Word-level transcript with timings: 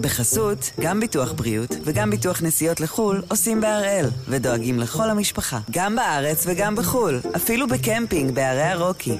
בחסות, 0.00 0.70
גם 0.80 1.00
ביטוח 1.00 1.32
בריאות 1.32 1.70
וגם 1.84 2.10
ביטוח 2.10 2.42
נסיעות 2.42 2.80
לחו"ל 2.80 3.22
עושים 3.28 3.60
בהראל, 3.60 4.06
ודואגים 4.28 4.78
לכל 4.78 5.10
המשפחה, 5.10 5.58
גם 5.70 5.96
בארץ 5.96 6.44
וגם 6.46 6.76
בחו"ל, 6.76 7.20
אפילו 7.36 7.66
בקמפינג 7.68 8.34
בערי 8.34 8.62
הרוקי. 8.62 9.18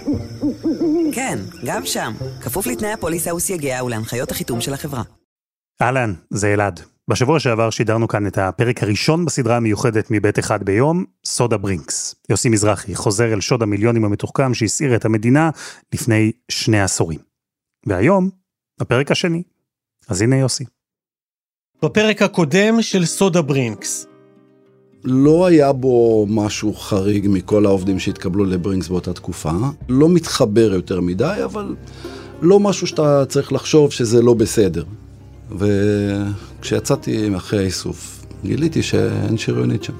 כן, 1.12 1.38
גם 1.64 1.86
שם, 1.86 2.12
כפוף 2.40 2.66
לתנאי 2.66 2.92
הפוליסה 2.92 3.34
וסייגיה 3.34 3.84
ולהנחיות 3.84 4.30
החיתום 4.30 4.60
של 4.60 4.74
החברה. 4.74 5.02
אהלן, 5.82 6.14
זה 6.30 6.52
אלעד. 6.52 6.80
בשבוע 7.10 7.40
שעבר 7.40 7.70
שידרנו 7.70 8.08
כאן 8.08 8.26
את 8.26 8.38
הפרק 8.38 8.82
הראשון 8.82 9.24
בסדרה 9.24 9.56
המיוחדת 9.56 10.06
מבית 10.10 10.38
אחד 10.38 10.62
ביום, 10.62 11.04
סודה 11.24 11.56
ברינקס. 11.56 12.14
יוסי 12.30 12.48
מזרחי 12.48 12.94
חוזר 12.94 13.32
אל 13.32 13.40
שוד 13.40 13.62
המיליונים 13.62 14.04
המתוחכם 14.04 14.54
שהסעיר 14.54 14.96
את 14.96 15.04
המדינה 15.04 15.50
לפני 15.92 16.32
שני 16.50 16.80
עשורים. 16.80 17.18
והיום, 17.86 18.30
הפרק 18.80 19.10
השני. 19.10 19.42
אז 20.10 20.22
הנה 20.22 20.36
יוסי. 20.36 20.64
בפרק 21.82 22.22
הקודם 22.22 22.82
של 22.82 23.04
סודה 23.04 23.42
ברינקס. 23.42 24.06
לא 25.04 25.46
היה 25.46 25.72
בו 25.72 26.26
משהו 26.28 26.74
חריג 26.74 27.26
מכל 27.30 27.66
העובדים 27.66 27.98
שהתקבלו 27.98 28.44
לברינקס 28.44 28.88
באותה 28.88 29.12
תקופה. 29.12 29.50
לא 29.88 30.08
מתחבר 30.08 30.74
יותר 30.74 31.00
מדי, 31.00 31.40
אבל 31.44 31.74
לא 32.42 32.60
משהו 32.60 32.86
שאתה 32.86 33.26
צריך 33.26 33.52
לחשוב 33.52 33.92
שזה 33.92 34.22
לא 34.22 34.34
בסדר. 34.34 34.84
וכשיצאתי 35.50 37.36
אחרי 37.36 37.58
האיסוף, 37.58 38.26
גיליתי 38.44 38.82
שאין 38.82 39.38
שריונית 39.38 39.84
שם. 39.84 39.94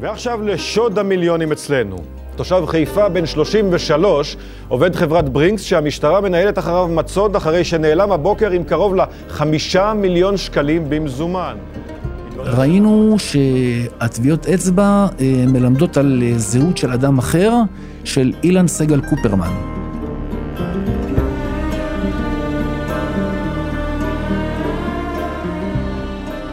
ועכשיו 0.00 0.42
לשוד 0.42 0.98
המיליונים 0.98 1.52
אצלנו. 1.52 2.17
תושב 2.38 2.64
חיפה 2.66 3.08
בן 3.08 3.26
33, 3.26 4.36
עובד 4.68 4.96
חברת 4.96 5.28
ברינקס 5.28 5.62
שהמשטרה 5.62 6.20
מנהלת 6.20 6.58
אחריו 6.58 6.88
מצוד 6.88 7.36
אחרי 7.36 7.64
שנעלם 7.64 8.12
הבוקר 8.12 8.50
עם 8.50 8.64
קרוב 8.64 8.94
לחמישה 8.94 9.92
מיליון 9.96 10.36
שקלים 10.36 10.84
במזומן. 10.88 11.56
ראינו 12.36 13.16
שהטביעות 13.18 14.46
אצבע 14.46 15.06
אה, 15.20 15.44
מלמדות 15.46 15.96
על 15.96 16.22
אה, 16.22 16.38
זהות 16.38 16.76
של 16.76 16.92
אדם 16.92 17.18
אחר, 17.18 17.52
של 18.04 18.32
אילן 18.42 18.68
סגל 18.68 19.00
קופרמן. 19.00 19.52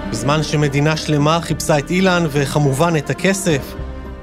בזמן 0.09 0.43
שמדינה 0.43 0.97
שלמה 0.97 1.39
חיפשה 1.41 1.77
את 1.77 1.89
אילן 1.91 2.23
וכמובן 2.31 2.93
את 2.97 3.09
הכסף, 3.09 3.75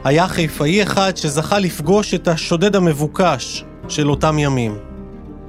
היה 0.05 0.29
חיפאי 0.29 0.83
אחד 0.83 1.17
שזכה 1.17 1.59
לפגוש 1.59 2.15
את 2.15 2.29
השודד 2.29 2.77
המבוקש 2.77 3.65
של 3.89 4.11
אותם 4.11 4.39
ימים. 4.39 4.77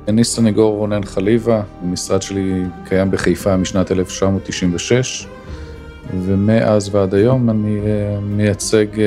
אני 0.08 0.23
סנגור 0.23 0.78
רונן 0.78 1.04
חליבה, 1.06 1.62
המשרד 1.82 2.22
שלי 2.22 2.64
קיים 2.86 3.12
בחיפה 3.12 3.58
משנת 3.58 3.92
1996, 3.92 5.28
ומאז 6.26 6.95
ועד 6.95 7.14
היום 7.14 7.50
אני 7.50 7.80
אה, 7.80 8.20
מייצג 8.22 9.00
אה, 9.00 9.06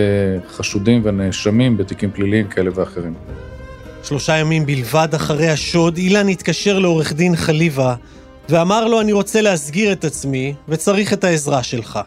חשודים 0.49 1.01
ונאשמים 1.05 1.77
בתיקים 1.77 2.11
פליליים 2.11 2.49
כאלה 2.49 2.71
ואחרים. 2.75 3.15
שלושה 4.03 4.37
ימים 4.37 4.67
בלבד 4.67 5.09
אחרי 5.15 5.49
השוד, 5.49 5.97
אילן 5.97 6.29
התקשר 6.29 6.79
לעורך 6.79 7.13
דין 7.13 7.37
חליבה 7.37 7.95
ואמר 8.49 8.89
לו, 8.89 9.01
אני 9.01 9.13
רוצה 9.13 9.41
להסגיר 9.41 9.93
את 9.93 10.05
עצמי 10.05 10.55
וצריך 10.69 11.13
את 11.13 11.25
העזרה 11.25 11.63
שלך. 11.63 11.99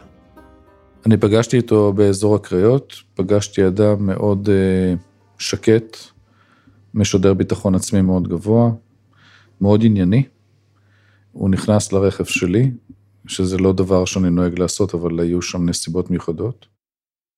אני 1.06 1.16
פגשתי 1.16 1.56
איתו 1.56 1.92
באזור 1.92 2.34
הקריות, 2.34 2.94
פגשתי 3.14 3.66
אדם 3.66 4.06
מאוד 4.06 4.48
uh, 4.48 4.98
שקט, 5.38 5.96
משודר 6.94 7.34
ביטחון 7.34 7.74
עצמי 7.74 8.00
מאוד 8.00 8.28
גבוה, 8.28 8.70
מאוד 9.60 9.84
ענייני. 9.84 10.22
הוא 11.32 11.50
נכנס 11.50 11.92
לרכב 11.92 12.24
שלי, 12.24 12.70
שזה 13.26 13.58
לא 13.58 13.72
דבר 13.72 14.04
שאני 14.04 14.30
נוהג 14.30 14.58
לעשות, 14.58 14.94
אבל 14.94 15.20
היו 15.20 15.42
שם 15.42 15.68
נסיבות 15.68 16.10
מיוחדות. 16.10 16.66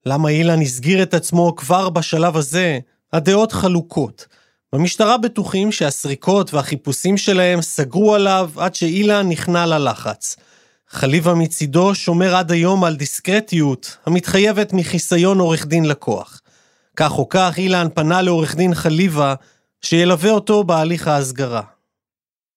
למה 0.06 0.28
אילן 0.28 0.60
הסגיר 0.60 1.02
את 1.02 1.14
עצמו 1.14 1.56
כבר 1.56 1.90
בשלב 1.90 2.36
הזה? 2.36 2.78
הדעות 3.12 3.52
חלוקות. 3.52 4.26
במשטרה 4.72 5.18
בטוחים 5.18 5.72
שהסריקות 5.72 6.54
והחיפושים 6.54 7.16
שלהם 7.16 7.62
סגרו 7.62 8.14
עליו 8.14 8.50
עד 8.56 8.74
שאילן 8.74 9.28
נכנע 9.28 9.66
ללחץ. 9.66 10.36
חליבה 10.92 11.34
מצידו 11.34 11.94
שומר 11.94 12.36
עד 12.36 12.52
היום 12.52 12.84
על 12.84 12.96
דיסקרטיות 12.96 13.96
המתחייבת 14.06 14.72
מחיסיון 14.72 15.38
עורך 15.38 15.66
דין 15.66 15.84
לקוח. 15.84 16.40
כך 16.96 17.18
או 17.18 17.28
כך, 17.28 17.58
אילן 17.58 17.86
פנה 17.94 18.22
לעורך 18.22 18.56
דין 18.56 18.74
חליבה 18.74 19.34
שילווה 19.80 20.30
אותו 20.30 20.64
בהליך 20.64 21.08
ההסגרה. 21.08 21.62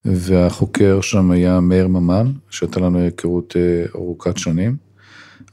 והחוקר 0.06 1.02
שם 1.02 1.32
היה 1.32 1.60
מאיר 1.60 1.88
ממן, 1.88 2.32
שהייתה 2.50 2.80
לנו 2.80 3.00
היכרות 3.00 3.56
אה, 3.58 3.86
ארוכת 3.96 4.38
שנים. 4.38 4.76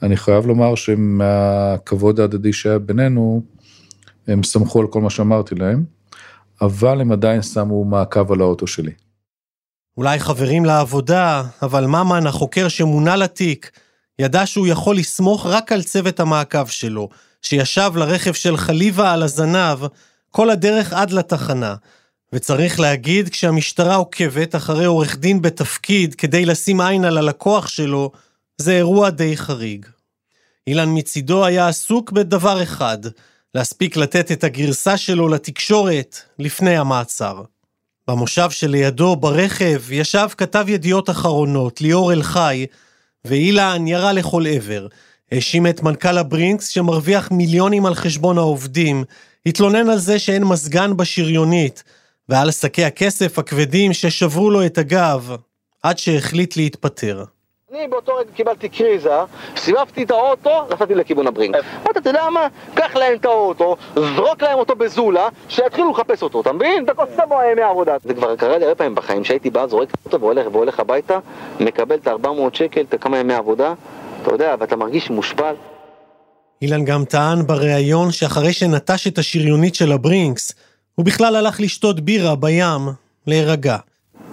אני 0.02 0.16
חייב 0.16 0.46
לומר 0.46 0.74
שמהכבוד 0.74 2.20
ההדדי 2.20 2.52
שהיה 2.52 2.78
בינינו, 2.78 3.42
הם 4.28 4.42
סמכו 4.42 4.80
על 4.80 4.86
כל 4.86 5.00
מה 5.00 5.10
שאמרתי 5.10 5.54
להם, 5.54 5.84
אבל 6.60 7.00
הם 7.00 7.12
עדיין 7.12 7.42
שמו 7.42 7.84
מעקב 7.84 8.32
על 8.32 8.40
האוטו 8.40 8.66
שלי. 8.66 8.92
אולי 9.96 10.18
חברים 10.18 10.64
לעבודה, 10.64 11.42
אבל 11.62 11.86
ממן, 11.86 12.26
החוקר 12.26 12.68
שמונה 12.68 13.16
לתיק, 13.16 13.70
ידע 14.18 14.46
שהוא 14.46 14.66
יכול 14.66 14.96
לסמוך 14.96 15.46
רק 15.46 15.72
על 15.72 15.82
צוות 15.82 16.20
המעקב 16.20 16.66
שלו, 16.66 17.08
שישב 17.42 17.92
לרכב 17.94 18.32
של 18.32 18.56
חליבה 18.56 19.12
על 19.12 19.22
הזנב 19.22 19.78
כל 20.30 20.50
הדרך 20.50 20.92
עד 20.92 21.10
לתחנה. 21.10 21.74
וצריך 22.32 22.80
להגיד, 22.80 23.28
כשהמשטרה 23.28 23.94
עוקבת 23.94 24.54
אחרי 24.54 24.84
עורך 24.84 25.16
דין 25.16 25.42
בתפקיד 25.42 26.14
כדי 26.14 26.44
לשים 26.44 26.80
עין 26.80 27.04
על 27.04 27.18
הלקוח 27.18 27.68
שלו, 27.68 28.10
זה 28.58 28.72
אירוע 28.72 29.10
די 29.10 29.36
חריג. 29.36 29.86
אילן 30.66 30.88
מצידו 30.98 31.44
היה 31.44 31.68
עסוק 31.68 32.12
בדבר 32.12 32.62
אחד, 32.62 32.98
להספיק 33.54 33.96
לתת 33.96 34.32
את 34.32 34.44
הגרסה 34.44 34.96
שלו 34.96 35.28
לתקשורת 35.28 36.18
לפני 36.38 36.76
המעצר. 36.76 37.42
במושב 38.08 38.50
שלידו, 38.50 39.16
ברכב, 39.16 39.82
ישב 39.90 40.28
כתב 40.36 40.64
ידיעות 40.68 41.10
אחרונות, 41.10 41.80
ליאור 41.80 42.12
אלחי, 42.12 42.66
ואילן 43.24 43.86
ירה 43.86 44.12
לכל 44.12 44.46
עבר. 44.46 44.86
האשים 45.32 45.66
את 45.66 45.82
מנכ"ל 45.82 46.18
הברינקס 46.18 46.68
שמרוויח 46.68 47.30
מיליונים 47.30 47.86
על 47.86 47.94
חשבון 47.94 48.38
העובדים, 48.38 49.04
התלונן 49.46 49.90
על 49.90 49.98
זה 49.98 50.18
שאין 50.18 50.44
מזגן 50.44 50.96
בשריונית, 50.96 51.82
ועל 52.28 52.50
שקי 52.50 52.84
הכסף 52.84 53.38
הכבדים 53.38 53.92
ששברו 53.92 54.50
לו 54.50 54.66
את 54.66 54.78
הגב, 54.78 55.36
עד 55.82 55.98
שהחליט 55.98 56.56
להתפטר. 56.56 57.24
אני 57.72 57.88
באותו 57.88 58.14
רגע 58.14 58.30
קיבלתי 58.34 58.68
קריזה, 58.68 59.10
סיבבתי 59.56 60.02
את 60.02 60.10
האוטו, 60.10 60.64
נסעתי 60.74 60.94
לכיוון 60.94 61.26
הברינק. 61.26 61.54
אמרתי, 61.54 61.98
אתה 61.98 62.10
יודע 62.10 62.30
מה? 62.30 62.46
קח 62.74 62.96
להם 62.96 63.14
את 63.14 63.24
האוטו, 63.24 63.76
זרוק 63.94 64.42
להם 64.42 64.58
אותו 64.58 64.76
בזולה, 64.76 65.28
שיתחילו 65.48 65.90
לחפש 65.90 66.22
אותו, 66.22 66.40
אתה 66.40 66.52
מבין? 66.52 66.84
אתה 66.84 66.94
קוסם 66.94 67.22
בו 67.28 67.34
ימי 67.52 67.62
עבודה. 67.62 67.96
זה 68.04 68.14
כבר 68.14 68.36
קרה 68.36 68.58
לי 68.58 68.64
הרבה 68.64 68.74
פעמים 68.74 68.94
בחיים, 68.94 69.24
שהייתי 69.24 69.50
בא, 69.50 69.66
זורק 69.66 69.88
אותו 70.04 70.20
והולך, 70.20 70.46
והולך 70.52 70.80
הביתה, 70.80 71.18
מקבל 71.60 71.94
את 71.94 72.06
ה-400 72.06 72.28
שקל, 72.52 72.80
את 72.80 72.94
כמה 73.00 73.18
ימי 73.18 73.34
עבודה, 73.34 73.74
אתה 74.22 74.30
יודע, 74.30 74.54
ואתה 74.58 74.76
מרגיש 74.76 75.10
מושפל. 75.10 75.54
אילן 76.62 76.84
גם 76.84 77.04
טען 77.04 77.46
בריאיון 77.46 78.10
שאחרי 78.10 78.52
שנטש 78.52 79.06
את 79.06 79.18
השריונית 79.18 79.74
של 79.74 79.92
הברינקס, 79.92 80.54
הוא 80.94 81.06
בכלל 81.06 81.36
הלך 81.36 81.60
לשתות 81.60 82.00
בירה 82.00 82.36
בים, 82.36 82.80
להירגע. 83.26 83.76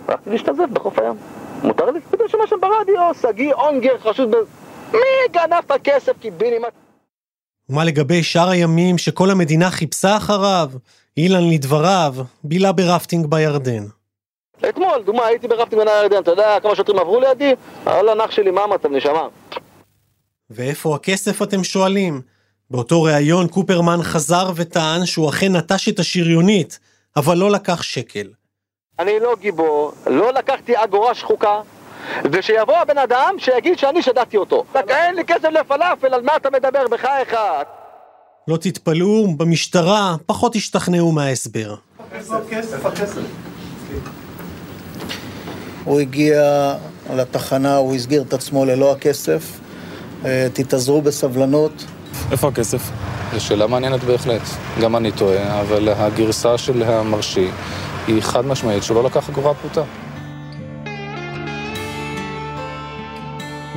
הלכתי 0.08 0.30
להשתזף 0.30 0.70
בחוף 0.74 1.00
הים. 1.00 1.16
מותר 1.64 1.92
לי? 1.92 2.00
שומע 2.40 2.48
שם 2.48 2.62
ברדיו, 2.62 3.14
שגיא 3.22 3.54
אונגר 3.54 3.98
חשוד 3.98 4.32
ב... 4.32 4.36
מי 4.94 5.00
גנב 5.32 5.54
את 5.66 5.72
הכסף 5.72 6.18
קיבינימט? 6.20 6.74
ומה 7.70 7.84
לגבי 7.84 8.24
שאר 8.24 8.50
הימים 8.50 8.98
שכל 8.98 9.30
המדינה 9.30 9.72
חיפשה 9.72 10.18
אחריו? 10.18 10.70
אילן 11.18 11.50
לדבריו, 11.50 12.16
בילה 12.44 12.72
ברפטינג 12.72 13.26
בירדן. 13.26 13.84
אתמול, 14.70 15.04
דוגמה, 15.06 15.26
הייתי 15.26 15.48
ברפטינג 15.48 15.82
בנהר 15.82 15.94
הירדן, 15.94 16.22
אתה 16.22 16.32
יודע 16.32 16.58
כמה 16.64 16.76
שוטרים 16.76 17.00
עברו 17.00 17.20
לידי? 17.20 17.54
אהלן, 17.88 18.14
אח 18.14 18.32
שלי, 18.32 18.52
מה 18.52 18.62
המצב, 18.62 18.92
נשמה? 18.92 19.28
ואיפה 20.50 20.96
הכסף 20.96 21.42
אתם 21.42 21.64
שואלים? 21.64 22.22
באותו 22.72 23.04
ריאיון 23.04 23.48
קופרמן 23.48 24.00
חזר 24.02 24.52
וטען 24.56 25.06
שהוא 25.06 25.30
אכן 25.30 25.56
נטש 25.56 25.90
את 25.90 26.00
השריונית, 26.00 26.80
אבל 27.18 27.38
לא 27.38 27.52
לקח 27.52 27.82
שקל. 27.82 28.28
אני 29.00 29.20
לא 29.20 29.36
גיבור, 29.40 29.92
לא 30.08 30.34
לקחתי 30.34 30.74
אגורה 30.84 31.16
שחוקה, 31.16 31.62
ושיבוא 32.32 32.78
הבן 32.78 32.98
אדם 32.98 33.36
שיגיד 33.38 33.80
שאני 33.80 34.02
שדדתי 34.02 34.38
אותו. 34.38 34.64
רק 34.76 34.90
אין 34.90 35.16
לי 35.16 35.26
כסף 35.26 35.50
לפלאפל, 35.52 36.14
על 36.14 36.22
מה 36.22 36.36
אתה 36.36 36.50
מדבר 36.50 36.88
בחייך? 36.92 37.36
לא 38.48 38.58
תתפלאו, 38.58 39.28
במשטרה 39.38 40.16
פחות 40.26 40.56
השתכנעו 40.56 41.12
מההסבר. 41.12 41.76
הוא 45.84 46.00
הגיע 46.00 46.74
לתחנה, 47.16 47.76
הוא 47.76 47.96
הסגיר 47.96 48.22
את 48.28 48.34
עצמו 48.34 48.66
ללא 48.66 48.92
הכסף. 48.92 49.60
אה, 50.26 50.48
תתאזרו 50.54 51.02
בסבלנות. 51.02 51.86
איפה 52.32 52.48
הכסף? 52.48 52.82
זו 53.34 53.40
שאלה 53.40 53.68
מעניינת 53.68 54.04
בהחלט. 54.04 54.42
גם 54.82 54.96
אני 54.96 55.12
טועה, 55.12 55.62
אבל 55.62 55.90
הגרסה 55.90 56.58
של 56.58 56.84
המרשי 56.84 57.50
היא 58.08 58.22
חד 58.22 58.46
משמעית 58.46 58.84
שהוא 58.84 58.96
לא 58.96 59.04
לקח 59.04 59.30
אגורה 59.30 59.54
פרוטה. 59.54 59.82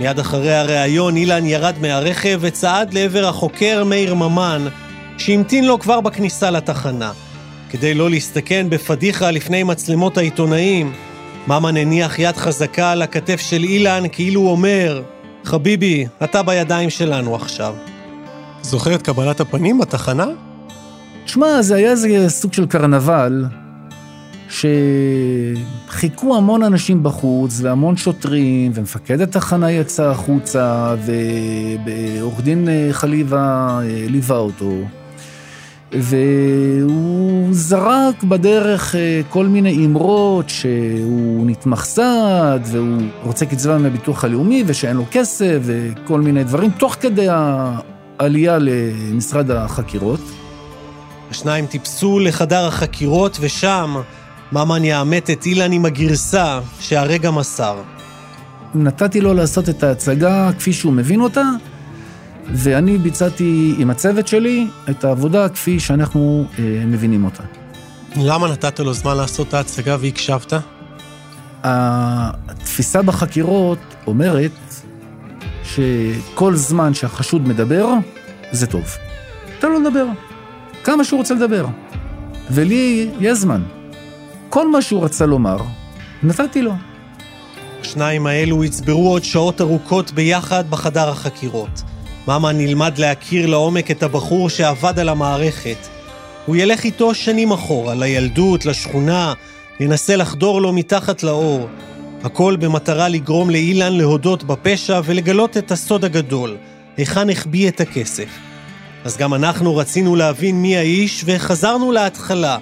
מיד 0.02 0.18
אחרי 0.18 0.54
הריאיון 0.54 1.16
אילן 1.16 1.46
ירד 1.46 1.74
מהרכב 1.80 2.38
וצעד 2.40 2.94
לעבר 2.94 3.28
החוקר 3.28 3.84
מאיר 3.84 4.14
ממן, 4.14 4.66
שהמתין 5.18 5.66
לו 5.66 5.78
כבר 5.78 6.00
בכניסה 6.00 6.50
לתחנה. 6.50 7.12
כדי 7.70 7.94
לא 7.94 8.10
להסתכן 8.10 8.66
בפדיחה 8.70 9.30
לפני 9.30 9.62
מצלמות 9.62 10.18
העיתונאים, 10.18 10.92
ממן 11.48 11.76
הניח 11.76 12.18
יד 12.18 12.36
חזקה 12.36 12.90
על 12.90 13.02
הכתף 13.02 13.40
של 13.40 13.64
אילן 13.64 14.02
כאילו 14.12 14.40
הוא 14.40 14.50
אומר, 14.50 15.02
חביבי, 15.44 16.06
אתה 16.24 16.42
בידיים 16.42 16.90
שלנו 16.90 17.34
עכשיו. 17.34 17.74
זוכר 18.62 18.94
את 18.94 19.02
קבלת 19.02 19.40
הפנים 19.40 19.78
בתחנה? 19.78 20.26
תשמע, 21.24 21.62
זה 21.62 21.74
היה 21.74 21.90
איזה 21.90 22.28
סוג 22.28 22.52
של 22.52 22.66
קרנבל, 22.66 23.44
שחיכו 24.52 26.36
המון 26.36 26.62
אנשים 26.62 27.02
בחוץ, 27.02 27.60
והמון 27.62 27.96
שוטרים, 27.96 28.72
ומפקד 28.74 29.20
התחנה 29.20 29.72
יצא 29.72 30.10
החוצה, 30.10 30.94
ועורך 31.84 32.40
דין 32.40 32.68
אה, 32.68 32.88
חליבה 32.92 33.78
אה, 33.82 34.06
ליווה 34.08 34.36
אותו. 34.36 34.72
והוא 35.92 37.48
זרק 37.50 38.22
בדרך 38.24 38.94
אה, 38.94 39.20
כל 39.28 39.46
מיני 39.46 39.86
אמרות 39.86 40.48
שהוא 40.48 41.46
נתמך 41.46 41.84
סעד, 41.84 42.68
והוא 42.70 43.02
רוצה 43.22 43.46
קצבה 43.46 43.78
מהביטוח 43.78 44.24
הלאומי, 44.24 44.64
ושאין 44.66 44.96
לו 44.96 45.04
כסף, 45.10 45.58
וכל 45.62 46.20
מיני 46.20 46.44
דברים, 46.44 46.70
תוך 46.70 46.96
כדי 47.00 47.26
העלייה 47.30 48.58
למשרד 48.60 49.50
החקירות. 49.50 50.20
השניים 51.30 51.66
טיפסו 51.66 52.18
לחדר 52.18 52.66
החקירות, 52.66 53.38
ושם 53.40 53.96
ממן 54.52 54.84
יאמת 54.84 55.30
את 55.30 55.46
אילן 55.46 55.72
עם 55.72 55.84
הגרסה 55.84 56.60
שהרגע 56.80 57.30
מסר. 57.30 57.82
נתתי 58.74 59.20
לו 59.20 59.34
לעשות 59.34 59.68
את 59.68 59.82
ההצגה 59.82 60.50
כפי 60.58 60.72
שהוא 60.72 60.92
מבין 60.92 61.20
אותה, 61.20 61.42
ואני 62.54 62.98
ביצעתי 62.98 63.74
עם 63.78 63.90
הצוות 63.90 64.28
שלי 64.28 64.66
את 64.90 65.04
העבודה 65.04 65.48
כפי 65.48 65.80
שאנחנו 65.80 66.44
אה, 66.58 66.64
מבינים 66.86 67.24
אותה. 67.24 67.42
למה 68.16 68.48
נתת 68.48 68.80
לו 68.80 68.92
זמן 68.92 69.16
לעשות 69.16 69.48
את 69.48 69.54
ההצגה 69.54 69.96
והקשבת? 70.00 70.52
התפיסה 71.64 73.02
בחקירות 73.02 73.78
אומרת 74.06 74.84
שכל 75.64 76.56
זמן 76.56 76.94
שהחשוד 76.94 77.48
מדבר, 77.48 77.88
זה 78.52 78.66
טוב. 78.66 78.84
תן 79.58 79.68
לו 79.68 79.80
לדבר, 79.80 80.06
כמה 80.84 81.04
שהוא 81.04 81.18
רוצה 81.18 81.34
לדבר. 81.34 81.66
ולי 82.50 83.10
יש 83.20 83.38
זמן. 83.38 83.62
כל 84.52 84.68
מה 84.68 84.82
שהוא 84.82 85.04
רצה 85.04 85.26
לומר, 85.26 85.56
נתתי 86.22 86.62
לו. 86.62 86.72
השניים 87.80 88.26
האלו 88.26 88.64
יצברו 88.64 89.08
עוד 89.08 89.24
שעות 89.24 89.60
ארוכות 89.60 90.12
ביחד 90.12 90.70
בחדר 90.70 91.08
החקירות. 91.08 91.82
מאמה 92.28 92.52
נלמד 92.52 92.98
להכיר 92.98 93.46
לעומק 93.46 93.90
את 93.90 94.02
הבחור 94.02 94.50
שעבד 94.50 94.98
על 94.98 95.08
המערכת. 95.08 95.76
הוא 96.46 96.56
ילך 96.56 96.84
איתו 96.84 97.14
שנים 97.14 97.50
אחורה, 97.50 97.94
לילדות, 97.94 98.66
לשכונה, 98.66 99.32
ינסה 99.80 100.16
לחדור 100.16 100.62
לו 100.62 100.72
מתחת 100.72 101.22
לאור. 101.22 101.68
הכל 102.24 102.56
במטרה 102.56 103.08
לגרום 103.08 103.50
לאילן 103.50 103.92
להודות 103.92 104.44
בפשע 104.44 105.00
ולגלות 105.04 105.56
את 105.56 105.70
הסוד 105.72 106.04
הגדול, 106.04 106.56
היכן 106.96 107.30
החביא 107.30 107.68
את 107.68 107.80
הכסף. 107.80 108.28
אז 109.04 109.16
גם 109.16 109.34
אנחנו 109.34 109.76
רצינו 109.76 110.16
להבין 110.16 110.62
מי 110.62 110.76
האיש 110.76 111.24
וחזרנו 111.26 111.92
להתחלה, 111.92 112.58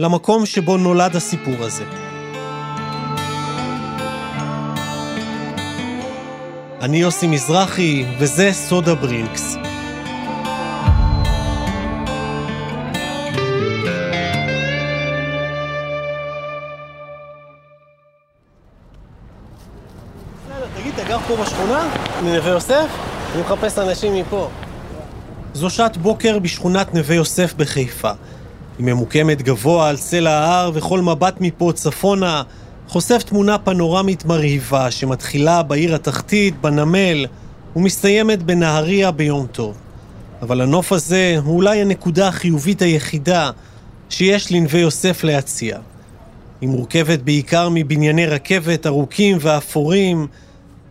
למקום 0.00 0.46
שבו 0.46 0.76
נולד 0.76 1.16
הסיפור 1.16 1.54
הזה. 1.58 1.84
אני 6.80 6.96
יוסי 6.96 7.26
מזרחי, 7.26 8.04
וזה 8.18 8.52
סודה 8.52 8.94
ברינקס. 8.94 9.56
פה 21.28 21.36
בשכונה? 21.36 21.88
מנווה 22.22 22.50
יוסף? 22.50 22.86
אני 23.34 23.42
מחפש 23.42 23.78
אנשים 23.78 24.14
מפה. 24.14 24.48
זו 25.54 25.70
שעת 25.70 25.96
בוקר 25.96 26.38
בשכונת 26.38 26.94
נווה 26.94 27.14
יוסף 27.14 27.54
בחיפה. 27.54 28.10
היא 28.80 28.86
ממוקמת 28.86 29.42
גבוה 29.42 29.88
על 29.88 29.96
צלע 29.96 30.30
ההר, 30.30 30.70
וכל 30.74 31.00
מבט 31.00 31.34
מפה 31.40 31.72
צפונה 31.74 32.42
חושף 32.88 33.22
תמונה 33.26 33.58
פנורמית 33.58 34.24
מרהיבה 34.24 34.90
שמתחילה 34.90 35.62
בעיר 35.62 35.94
התחתית, 35.94 36.60
בנמל, 36.60 37.26
ומסתיימת 37.76 38.42
בנהריה 38.42 39.10
ביום 39.10 39.46
טוב. 39.46 39.76
אבל 40.42 40.60
הנוף 40.60 40.92
הזה 40.92 41.36
הוא 41.44 41.56
אולי 41.56 41.80
הנקודה 41.80 42.28
החיובית 42.28 42.82
היחידה 42.82 43.50
שיש 44.10 44.52
לנווה 44.52 44.80
יוסף 44.80 45.24
להציע. 45.24 45.78
היא 46.60 46.68
מורכבת 46.68 47.18
בעיקר 47.18 47.68
מבנייני 47.72 48.26
רכבת 48.26 48.86
ארוכים 48.86 49.36
ואפורים, 49.40 50.26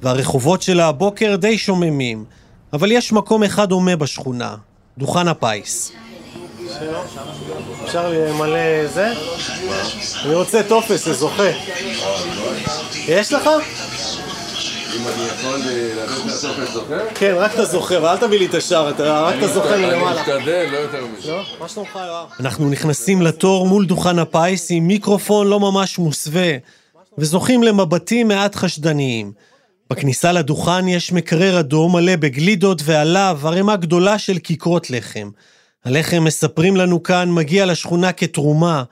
והרחובות 0.02 0.62
שלה 0.62 0.88
הבוקר 0.88 1.36
די 1.36 1.58
שוממים. 1.58 2.26
אבל 2.74 2.92
יש 2.92 3.12
מקום 3.14 3.44
אחד 3.44 3.70
דומה 3.70 3.96
בשכונה, 3.96 4.56
דוכן 4.98 5.28
הפיס. 5.28 5.92
אפשר 7.84 8.10
למלא 8.10 8.88
זה? 8.88 9.14
אני 10.26 10.36
רוצה 10.36 10.64
טופס 10.64 11.08
לזוכה. 11.08 11.50
יש 13.08 13.34
לך? 13.34 13.50
אם 14.96 15.08
אני 15.08 15.24
יכול 15.28 15.60
לתת 15.60 16.42
טופס 16.42 16.74
זוכה? 16.74 16.96
כן, 17.16 17.34
רק 17.38 17.54
את 17.54 17.60
הזוכה, 17.60 18.04
ואל 18.04 18.18
תביא 18.18 18.40
לי 18.40 18.46
את 18.46 18.54
השאר, 18.54 18.88
רק 18.88 19.36
את 19.38 19.44
הזוכה 19.44 19.78
מלמעלה. 19.78 20.12
אני 20.12 20.20
משתדל, 20.22 20.70
לא 20.72 20.78
יותר 20.78 21.06
מזה. 21.06 21.32
לא? 21.32 21.44
מה 21.60 21.68
שלומך, 21.70 21.96
יואב? 21.96 22.28
אנחנו 22.40 22.70
נכנסים 22.70 23.22
לתור 23.22 23.68
מול 23.68 23.86
דוכן 23.86 24.20
הפיס 24.20 24.68
עם 24.70 24.88
מיקרופון 24.88 25.48
לא 25.48 25.60
ממש 25.60 26.00
מוסווה, 26.00 26.52
וזוכים 27.18 27.64
למבטים 27.64 28.28
מעט 28.28 28.56
חשדניים. 28.56 29.32
בכניסה 29.90 30.32
לדוכן 30.32 30.88
יש 30.88 31.12
מקרר 31.12 31.60
אדום 31.60 31.96
מלא 31.96 32.16
בגלידות 32.16 32.82
ועליו 32.86 33.40
ערימה 33.44 33.76
גדולה 33.76 34.20
של 34.20 34.40
כיכרות 34.40 34.90
לחם. 34.90 35.30
הלחם, 35.86 36.24
מספרים 36.24 36.76
לנו 36.76 37.04
כאן, 37.04 37.32
מגיע 37.32 37.66
לשכונה 37.66 38.12
כתרומה, 38.12 38.84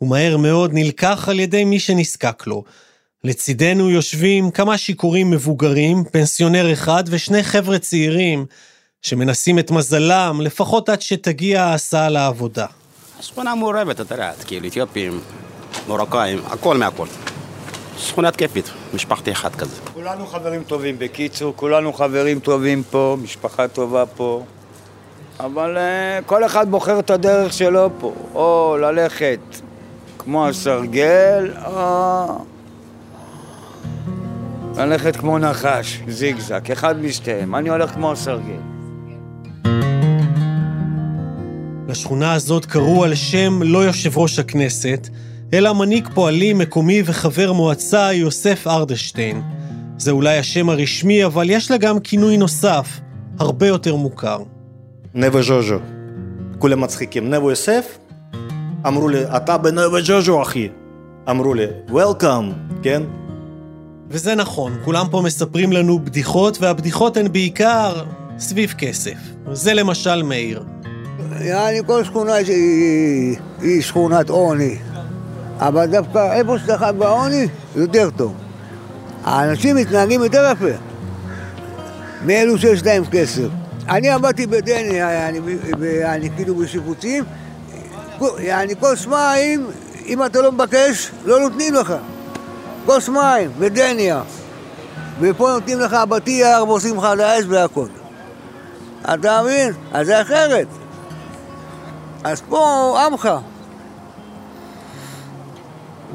ומהר 0.00 0.36
מאוד 0.36 0.70
נלקח 0.74 1.28
על 1.28 1.40
ידי 1.40 1.64
מי 1.64 1.78
שנזקק 1.78 2.46
לו. 2.46 2.64
לצידנו 3.24 3.90
יושבים 3.90 4.50
כמה 4.50 4.78
שיכורים 4.78 5.30
מבוגרים, 5.30 6.04
פנסיונר 6.12 6.72
אחד 6.72 7.04
ושני 7.06 7.42
חבר'ה 7.42 7.78
צעירים, 7.78 8.46
שמנסים 9.02 9.58
את 9.58 9.70
מזלם, 9.70 10.40
לפחות 10.40 10.88
עד 10.88 11.02
שתגיע 11.02 11.62
ההסעה 11.62 12.08
לעבודה. 12.08 12.66
שכונה 13.20 13.54
מעורבת, 13.54 14.00
אתה 14.00 14.14
יודע, 14.14 14.32
כאילו 14.46 14.68
אתיופים, 14.68 15.20
מרוקאים, 15.88 16.38
הכל 16.46 16.76
מהכל. 16.76 17.06
שכונה 17.98 18.30
תקפית, 18.30 18.70
משפחתי 18.94 19.32
אחד 19.32 19.54
כזה. 19.54 19.76
כולנו 19.94 20.26
חברים 20.26 20.64
טובים, 20.64 20.98
בקיצור, 20.98 21.52
כולנו 21.56 21.92
חברים 21.92 22.40
טובים 22.40 22.82
פה, 22.90 23.16
משפחה 23.22 23.68
טובה 23.68 24.06
פה. 24.06 24.44
אבל 25.40 25.76
uh, 25.76 26.24
כל 26.24 26.44
אחד 26.44 26.70
בוחר 26.70 26.98
את 26.98 27.10
הדרך 27.10 27.52
שלו 27.52 27.90
פה, 28.00 28.12
או 28.34 28.76
ללכת 28.80 29.38
כמו 30.18 30.48
הסרגל, 30.48 31.50
או 31.66 32.44
ללכת 34.76 35.16
כמו 35.16 35.38
נחש, 35.38 36.00
זיגזג, 36.08 36.72
אחד 36.72 37.00
משתיהם. 37.02 37.54
אני 37.54 37.68
הולך 37.68 37.90
כמו 37.90 38.12
הסרגל. 38.12 38.60
לשכונה 41.88 42.32
הזאת 42.32 42.64
קראו 42.64 43.04
על 43.04 43.14
שם 43.14 43.62
לא 43.62 43.84
יושב 43.84 44.18
ראש 44.18 44.38
הכנסת, 44.38 45.08
אלא 45.52 45.72
מנהיג 45.72 46.08
פועלים 46.14 46.58
מקומי 46.58 47.02
וחבר 47.04 47.52
מועצה 47.52 48.12
יוסף 48.12 48.66
ארדשטיין. 48.66 49.42
זה 49.98 50.10
אולי 50.10 50.38
השם 50.38 50.68
הרשמי, 50.70 51.24
אבל 51.24 51.50
יש 51.50 51.70
לה 51.70 51.76
גם 51.76 52.00
כינוי 52.00 52.36
נוסף, 52.36 53.00
הרבה 53.38 53.66
יותר 53.66 53.94
מוכר. 53.96 54.38
נווה 55.14 55.42
ז'וז'ו. 55.42 55.78
כולם 56.58 56.80
מצחיקים. 56.80 57.30
נווה 57.30 57.52
יוסף? 57.52 57.98
אמרו 58.86 59.08
לי, 59.08 59.24
אתה 59.36 59.58
בנווה 59.58 60.02
ז'וז'ו, 60.02 60.42
אחי. 60.42 60.68
אמרו 61.30 61.54
לי, 61.54 61.64
Welcome, 61.88 62.74
כן? 62.82 63.02
וזה 64.08 64.34
נכון, 64.34 64.72
כולם 64.84 65.06
פה 65.10 65.22
מספרים 65.24 65.72
לנו 65.72 65.98
בדיחות, 65.98 66.58
והבדיחות 66.60 67.16
הן 67.16 67.32
בעיקר 67.32 68.04
סביב 68.38 68.74
כסף. 68.78 69.16
זה 69.52 69.74
למשל 69.74 70.22
מאיר. 70.22 70.62
יעני, 71.40 71.80
כל 71.86 72.04
שכונה 72.04 72.34
היא, 72.34 73.36
היא 73.60 73.82
שכונת 73.82 74.30
עוני. 74.30 74.76
אבל 75.58 75.86
דווקא 75.86 76.32
איפה 76.32 76.58
שאתה 76.58 76.78
חי 76.78 76.90
בעוני, 76.98 77.46
יותר 77.76 78.10
טוב. 78.16 78.34
האנשים 79.24 79.76
מתנהגים 79.76 80.22
יותר 80.22 80.52
יפה 80.52 80.78
מאלו 82.26 82.58
שיש 82.58 82.82
להם 82.82 83.04
כסף. 83.10 83.48
אני 83.88 84.10
עבדתי 84.10 84.46
בדניה, 84.46 85.28
אני, 86.14 86.30
כאילו 86.36 86.54
בשיפוצים, 86.54 87.24
אני 88.40 88.76
כוס 88.76 89.06
מים, 89.06 89.66
אם 90.06 90.24
אתה 90.24 90.42
לא 90.42 90.52
מבקש, 90.52 91.10
לא 91.24 91.40
נותנים 91.40 91.74
לך. 91.74 91.94
כוס 92.86 93.08
מים, 93.08 93.50
בדניה. 93.58 94.22
ופה 95.20 95.50
נותנים 95.50 95.80
לך 95.80 95.92
בטיח 95.92 96.62
ועושים 96.62 96.96
לך 96.96 97.04
על 97.04 97.20
האש 97.20 97.44
והכל. 97.48 97.86
אתה 99.14 99.42
מבין? 99.42 99.72
אז 99.92 100.06
זה 100.06 100.22
אחרת. 100.22 100.66
אז 102.24 102.42
פה 102.48 102.94
עמך. 103.06 103.28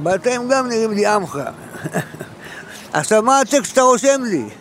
ואתם 0.03 0.41
גם 0.49 0.67
נראים 0.67 0.91
לי 0.91 1.05
עמך. 1.05 1.39
עכשיו, 2.93 3.23
מה 3.23 3.39
הטקסט 3.39 3.65
שאתה 3.65 3.81
רושם 3.81 4.21
לי? 4.23 4.45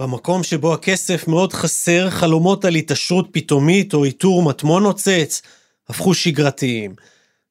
במקום 0.00 0.42
שבו 0.42 0.74
הכסף 0.74 1.28
מאוד 1.28 1.52
חסר, 1.52 2.10
חלומות 2.10 2.64
על 2.64 2.74
התעשרות 2.74 3.28
פתאומית 3.30 3.94
או 3.94 4.04
איתור 4.04 4.42
מטמון 4.42 4.82
נוצץ 4.82 5.42
הפכו 5.88 6.14
שגרתיים. 6.14 6.94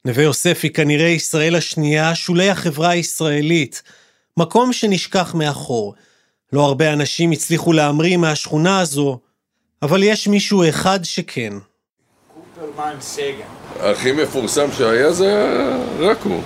נווה 0.04 0.22
יוסף 0.22 0.60
היא 0.62 0.70
כנראה 0.70 1.08
ישראל 1.08 1.54
השנייה, 1.54 2.14
שולי 2.14 2.50
החברה 2.50 2.88
הישראלית, 2.90 3.82
מקום 4.36 4.72
שנשכח 4.72 5.34
מאחור. 5.34 5.94
לא 6.52 6.64
הרבה 6.64 6.92
אנשים 6.92 7.30
הצליחו 7.30 7.72
להמריא 7.72 8.16
מהשכונה 8.16 8.80
הזו, 8.80 9.18
אבל 9.82 10.02
יש 10.02 10.28
מישהו 10.28 10.68
אחד 10.68 11.04
שכן. 11.04 11.52
קופרמן 12.34 12.96
סגל. 13.00 13.42
הכי 13.80 14.12
מפורסם 14.12 14.68
שהיה 14.78 15.12
זה 15.12 15.56
רק 15.98 16.18
הוא, 16.22 16.42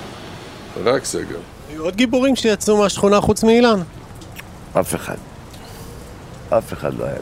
רק 0.84 1.04
סגל. 1.04 1.36
היו 1.68 1.84
עוד 1.84 1.96
גיבורים 1.96 2.36
שיצאו 2.36 2.76
מהשכונה 2.76 3.20
חוץ 3.20 3.44
מאילן? 3.44 3.80
אף 4.80 4.94
אחד. 4.94 5.31
אף 6.58 6.72
אחד 6.72 6.94
לא 6.94 7.04
היה. 7.04 7.16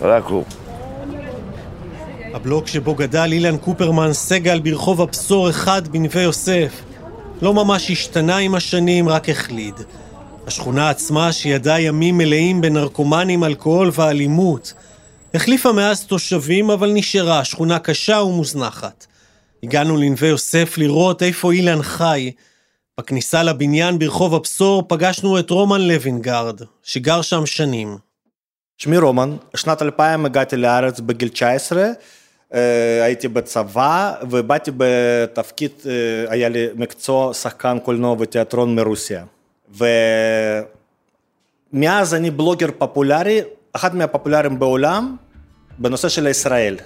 רק 0.00 0.24
הוא. 0.24 0.44
הבלוק 2.34 2.66
שבו 2.66 2.94
גדל 2.94 3.28
אילן 3.32 3.56
קופרמן 3.56 4.12
סגל 4.12 4.60
ברחוב 4.60 5.00
הבשור 5.00 5.50
אחד 5.50 5.88
בנווה 5.88 6.22
יוסף 6.22 6.82
לא 7.42 7.54
ממש 7.54 7.90
השתנה 7.90 8.36
עם 8.36 8.54
השנים, 8.54 9.08
רק 9.08 9.28
החליד. 9.28 9.74
השכונה 10.46 10.90
עצמה, 10.90 11.32
שידעה 11.32 11.80
ימים 11.80 12.18
מלאים 12.18 12.60
בנרקומנים, 12.60 13.44
אלכוהול 13.44 13.90
ואלימות, 13.94 14.74
החליפה 15.34 15.72
מאז 15.72 16.04
תושבים, 16.04 16.70
אבל 16.70 16.90
נשארה 16.94 17.44
שכונה 17.44 17.78
קשה 17.78 18.22
ומוזנחת. 18.22 19.06
הגענו 19.62 19.96
לנווה 19.96 20.28
יוסף 20.28 20.78
לראות 20.78 21.22
איפה 21.22 21.52
אילן 21.52 21.82
חי. 21.82 22.32
בכניסה 23.00 23.42
לבניין 23.42 23.98
ברחוב 23.98 24.34
הבשור 24.34 24.84
פגשנו 24.88 25.38
את 25.38 25.50
רומן 25.50 25.80
לוינגרד, 25.80 26.60
שגר 26.82 27.22
שם 27.22 27.46
שנים. 27.46 28.05
שמי 28.78 28.98
רומן, 28.98 29.36
שנת 29.56 29.82
2000 29.82 30.26
הגעתי 30.26 30.56
לארץ 30.56 31.00
בגיל 31.00 31.28
19, 31.28 31.86
אה, 32.54 33.04
הייתי 33.04 33.28
בצבא 33.28 34.12
ובאתי 34.30 34.70
בתפקיד, 34.76 35.70
אה, 35.86 35.92
היה 36.32 36.48
לי 36.48 36.66
מקצוע 36.74 37.34
שחקן 37.34 37.78
קולנוע 37.84 38.16
ותיאטרון 38.18 38.74
מרוסיה. 38.74 39.24
ומאז 41.72 42.14
אני 42.14 42.30
בלוגר 42.30 42.68
פופולרי, 42.78 43.40
אחד 43.72 43.94
מהפופולריים 43.94 44.58
בעולם, 44.58 45.16
בנושא 45.78 46.08
של 46.08 46.26
ישראל. 46.26 46.76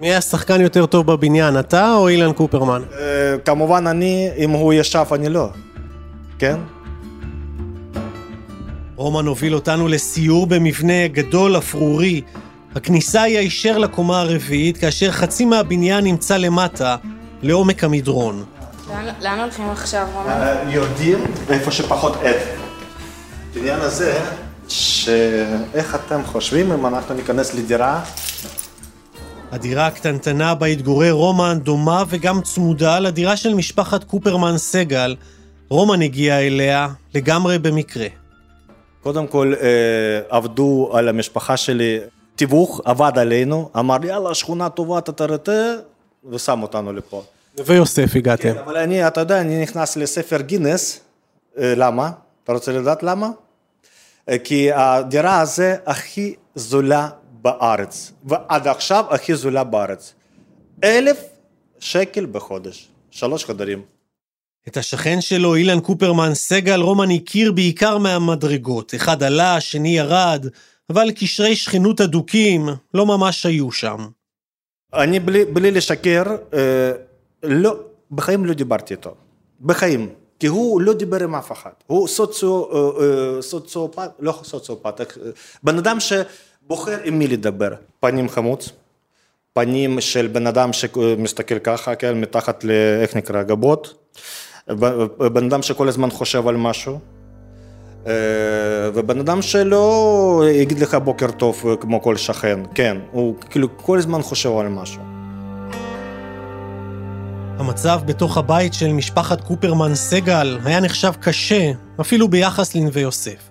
מי 0.00 0.14
השחקן 0.14 0.60
יותר 0.60 0.86
טוב 0.86 1.12
בבניין, 1.12 1.58
אתה 1.58 1.94
או 1.94 2.08
אילן 2.08 2.32
קופרמן? 2.32 2.82
אה, 2.98 3.38
כמובן 3.44 3.86
אני, 3.86 4.30
אם 4.36 4.50
הוא 4.50 4.72
ישב 4.72 5.04
אני 5.12 5.28
לא, 5.28 5.48
כן? 6.38 6.56
רומן 9.00 9.26
הוביל 9.26 9.54
אותנו 9.54 9.88
לסיור 9.88 10.46
במבנה 10.46 11.08
גדול 11.08 11.58
אפרורי. 11.58 12.22
הכניסה 12.74 13.22
היא 13.22 13.38
הישר 13.38 13.78
לקומה 13.78 14.20
הרביעית, 14.20 14.78
כאשר 14.78 15.10
חצי 15.10 15.44
מהבניין 15.44 16.04
נמצא 16.04 16.36
למטה, 16.36 16.96
לעומק 17.42 17.84
המדרון. 17.84 18.44
לאן 19.20 19.38
הולכים 19.40 19.70
עכשיו, 19.70 20.06
רומן? 20.14 20.30
אה, 20.30 20.70
יורדים 20.72 21.18
איפה 21.48 21.70
שפחות 21.70 22.16
עד. 22.16 22.36
בעניין 23.54 23.80
הזה, 23.80 24.20
שאיך 24.68 25.94
אתם 25.94 26.20
חושבים 26.24 26.72
אם 26.72 26.86
אנחנו 26.86 27.14
ניכנס 27.14 27.54
לדירה? 27.54 28.02
הדירה 29.52 29.86
הקטנטנה 29.86 30.54
בה 30.54 30.66
התגורר 30.66 31.12
רומן 31.12 31.58
דומה 31.62 32.04
וגם 32.08 32.42
צמודה 32.42 32.98
לדירה 32.98 33.36
של 33.36 33.54
משפחת 33.54 34.04
קופרמן 34.04 34.58
סגל. 34.58 35.16
רומן 35.68 36.02
הגיע 36.02 36.38
אליה 36.38 36.88
לגמרי 37.14 37.58
במקרה. 37.58 38.19
קודם 39.02 39.26
כל 39.26 39.52
אה, 39.60 39.68
עבדו 40.28 40.90
על 40.94 41.08
המשפחה 41.08 41.56
שלי, 41.56 41.98
תיווך 42.36 42.80
עבד 42.84 43.12
עלינו, 43.16 43.70
אמר 43.78 44.04
יאללה 44.04 44.34
שכונה 44.34 44.68
טובה 44.68 45.00
טטרטה 45.00 45.74
ושם 46.30 46.62
אותנו 46.62 46.92
לפה. 46.92 47.22
נווה 47.58 47.76
יוסף 47.76 48.10
הגעתם. 48.16 48.54
כן, 48.54 48.58
אבל 48.58 48.76
אני, 48.76 49.06
אתה 49.06 49.20
יודע, 49.20 49.40
אני 49.40 49.62
נכנס 49.62 49.96
לספר 49.96 50.40
גינס, 50.40 51.00
אה, 51.58 51.74
למה? 51.76 52.10
אתה 52.44 52.52
רוצה 52.52 52.72
לדעת 52.72 53.02
למה? 53.02 53.30
אה, 54.28 54.38
כי 54.38 54.72
הדירה 54.72 55.40
הזו 55.40 55.62
הכי 55.86 56.34
זולה 56.54 57.08
בארץ, 57.32 58.12
ועד 58.24 58.68
עכשיו 58.68 59.04
הכי 59.10 59.34
זולה 59.34 59.64
בארץ. 59.64 60.14
אלף 60.84 61.24
שקל 61.78 62.26
בחודש, 62.26 62.88
שלוש 63.10 63.44
חדרים. 63.44 63.82
את 64.68 64.76
השכן 64.76 65.20
שלו, 65.20 65.54
אילן 65.54 65.80
קופרמן 65.80 66.34
סגל, 66.34 66.80
רומן 66.80 67.10
הכיר 67.10 67.52
בעיקר 67.52 67.98
מהמדרגות. 67.98 68.94
אחד 68.94 69.22
עלה, 69.22 69.56
השני 69.56 69.96
ירד, 69.96 70.46
אבל 70.90 71.10
קשרי 71.10 71.56
שכנות 71.56 72.00
הדוקים 72.00 72.68
לא 72.94 73.06
ממש 73.06 73.46
היו 73.46 73.72
שם. 73.72 74.06
אני 74.94 75.20
בלי, 75.20 75.44
בלי 75.44 75.70
לשקר, 75.70 76.22
אה, 76.54 76.92
לא, 77.42 77.74
בחיים 78.10 78.44
לא 78.44 78.54
דיברתי 78.54 78.94
איתו. 78.94 79.14
בחיים. 79.60 80.08
כי 80.40 80.46
הוא 80.46 80.80
לא 80.80 80.92
דיבר 80.92 81.24
עם 81.24 81.34
אף 81.34 81.52
אחד. 81.52 81.70
הוא 81.86 82.08
סוציו, 82.08 82.64
אה, 82.64 82.78
אה, 83.36 83.42
סוציופט, 83.42 84.10
לא 84.18 84.40
סוציופט, 84.44 85.00
אה, 85.00 85.06
בן 85.62 85.78
אדם 85.78 85.96
שבוחר 86.00 86.98
עם 87.04 87.18
מי 87.18 87.28
לדבר. 87.28 87.70
פנים 88.00 88.28
חמוץ, 88.28 88.68
פנים 89.52 90.00
של 90.00 90.26
בן 90.26 90.46
אדם 90.46 90.72
שמסתכל 90.72 91.58
ככה, 91.58 91.94
כן, 91.94 92.20
מתחת 92.20 92.64
ל... 92.64 92.70
איך 93.02 93.16
נקרא? 93.16 93.42
גבות. 93.42 93.94
בן 95.32 95.44
אדם 95.44 95.62
שכל 95.62 95.88
הזמן 95.88 96.10
חושב 96.10 96.48
על 96.48 96.56
משהו. 96.56 96.98
ובן 98.94 99.18
אדם 99.18 99.42
שלא 99.42 100.42
יגיד 100.52 100.78
לך 100.78 100.94
בוקר 100.94 101.30
טוב 101.30 101.64
כמו 101.80 102.02
כל 102.02 102.16
שכן, 102.16 102.60
כן, 102.74 102.96
הוא 103.12 103.34
כאילו 103.50 103.68
כל 103.76 103.98
הזמן 103.98 104.22
חושב 104.22 104.58
על 104.58 104.68
משהו. 104.68 105.02
המצב 107.58 108.00
בתוך 108.06 108.38
הבית 108.38 108.74
של 108.74 108.92
משפחת 108.92 109.40
קופרמן 109.40 109.94
סגל 109.94 110.58
היה 110.64 110.80
נחשב 110.80 111.12
קשה, 111.20 111.70
אפילו 112.00 112.28
ביחס 112.28 112.74
לנווה 112.74 113.02
יוסף. 113.02 113.50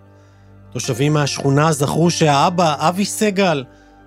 תושבים 0.71 1.13
מהשכונה 1.13 1.71
זכרו 1.71 2.11
שהאבא, 2.11 2.75
אבי 2.79 3.05
סגל, 3.05 3.63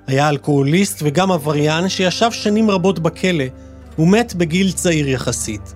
היה 0.06 0.28
אלכוהוליסט 0.28 1.00
וגם 1.02 1.32
עבריין 1.32 1.88
שישב 1.88 2.30
שנים 2.30 2.70
רבות 2.70 2.98
בכלא, 2.98 3.44
ומת 3.98 4.34
בגיל 4.34 4.72
צעיר 4.72 5.08
יחסית. 5.08 5.74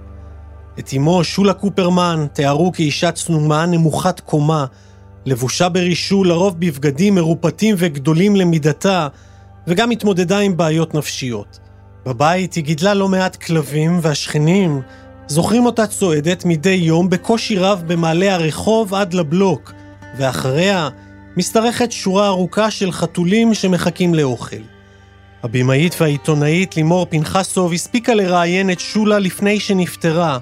את 0.78 0.90
אמו, 0.96 1.24
שולה 1.24 1.52
קופרמן, 1.52 2.26
תיארו 2.32 2.72
כאישה 2.72 3.12
צנומה, 3.12 3.66
נמוכת 3.66 4.20
קומה, 4.20 4.66
לבושה 5.26 5.68
ברישול, 5.68 6.28
לרוב 6.28 6.60
בבגדים 6.60 7.14
מרופטים 7.14 7.74
וגדולים 7.78 8.36
למידתה, 8.36 9.08
וגם 9.66 9.90
התמודדה 9.90 10.38
עם 10.38 10.56
בעיות 10.56 10.94
נפשיות. 10.94 11.58
בבית 12.06 12.54
היא 12.54 12.64
גידלה 12.64 12.94
לא 12.94 13.08
מעט 13.08 13.36
כלבים, 13.36 13.98
והשכנים 14.02 14.80
זוכרים 15.26 15.66
אותה 15.66 15.86
צועדת 15.86 16.44
מדי 16.44 16.70
יום 16.70 17.10
בקושי 17.10 17.58
רב 17.58 17.82
במעלה 17.86 18.34
הרחוב 18.34 18.94
עד 18.94 19.14
לבלוק, 19.14 19.72
ואחריה 20.18 20.88
משתרכת 21.36 21.92
שורה 21.92 22.26
ארוכה 22.26 22.70
של 22.70 22.92
חתולים 22.92 23.54
שמחכים 23.54 24.14
לאוכל. 24.14 24.56
הבמאית 25.42 25.96
והעיתונאית 26.00 26.76
לימור 26.76 27.06
פנחסוב 27.10 27.72
הספיקה 27.72 28.14
לראיין 28.14 28.70
את 28.70 28.80
שולה 28.80 29.18
לפני 29.18 29.60
שנפטרה, 29.60 30.38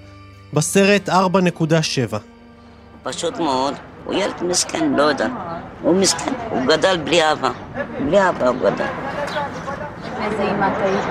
בסרט 0.54 1.08
4.7. 1.08 1.12
פשוט 3.02 3.38
מאוד, 3.38 3.74
הוא 4.04 4.14
ילד 4.14 4.42
מסכן, 4.42 4.92
לא 4.96 5.02
יודע. 5.02 5.26
הוא 5.82 5.94
מסכן, 5.94 6.32
הוא 6.50 6.66
גדל 6.66 6.96
בלי 6.96 7.22
אהבה. 7.22 7.50
בלי 8.04 8.20
אהבה 8.20 8.48
הוא 8.48 8.56
גדל. 8.56 8.84
איזה 10.24 10.42
אימא 10.42 10.66
את 10.66 10.82
היית? 10.82 11.04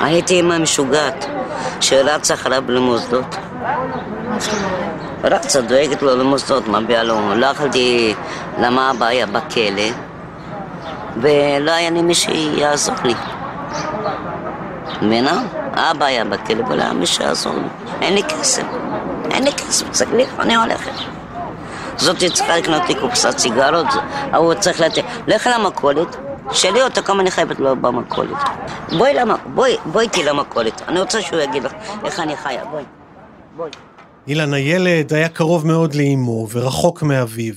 הייתי 0.00 0.34
אימא 0.34 0.58
משוגעת, 0.58 1.26
שרצה 1.80 2.34
אחריו 2.34 2.62
למוסדות. 2.68 3.36
רצה, 5.24 5.60
דואגת 5.60 6.02
לו 6.02 6.16
למוסדות, 6.16 6.68
מביאה 6.68 7.02
לו. 7.02 7.34
לא 7.34 7.46
יכולתי, 7.46 8.14
למה 8.58 8.90
אבא 8.90 9.06
היה 9.06 9.26
בכלא, 9.26 9.90
ולא 11.16 11.70
היה 11.70 11.90
לי 11.90 12.02
מי 12.02 12.14
שיעזור 12.14 12.94
לי. 13.04 13.14
מבינה? 15.02 15.46
אבא 15.72 16.04
היה 16.04 16.24
בכלא 16.24 16.64
ולא 16.64 16.82
היה 16.82 16.92
מי 16.92 17.06
שיעזור 17.06 17.54
לי. 17.54 17.68
אין 18.00 18.14
לי 18.14 18.22
כסף. 18.22 18.62
אין 19.30 19.44
לי 19.44 19.52
כסף, 19.52 19.90
צריך 19.90 20.12
לי 20.12 20.16
לאן 20.16 20.40
אני 20.40 20.56
הולכת. 20.56 20.92
זאתי 21.98 22.30
צריכה 22.30 22.58
לקנות 22.58 22.82
לי 22.88 22.94
קופסת 22.94 23.38
סיגרות, 23.38 23.86
ההוא 24.32 24.54
צריך 24.54 24.80
לתת, 24.80 25.04
לך 25.26 25.48
למכולת, 25.54 26.16
שאלי 26.52 26.82
אותה 26.82 27.02
כמה 27.02 27.22
אני 27.22 27.30
חייבת 27.30 27.60
לו 27.60 27.76
במכולת. 27.76 28.36
בואי, 28.92 29.76
בואי 29.86 30.04
איתי 30.04 30.24
למכולת, 30.24 30.82
אני 30.88 31.00
רוצה 31.00 31.22
שהוא 31.22 31.40
יגיד 31.40 31.64
לך 31.64 31.72
איך 32.04 32.20
אני 32.20 32.36
חיה, 32.36 32.64
בואי. 32.64 32.84
בואי. 33.56 33.70
אילן 34.28 34.54
הילד 34.54 35.12
היה 35.12 35.28
קרוב 35.28 35.66
מאוד 35.66 35.94
לאימו 35.94 36.48
ורחוק 36.50 37.02
מאביו. 37.02 37.54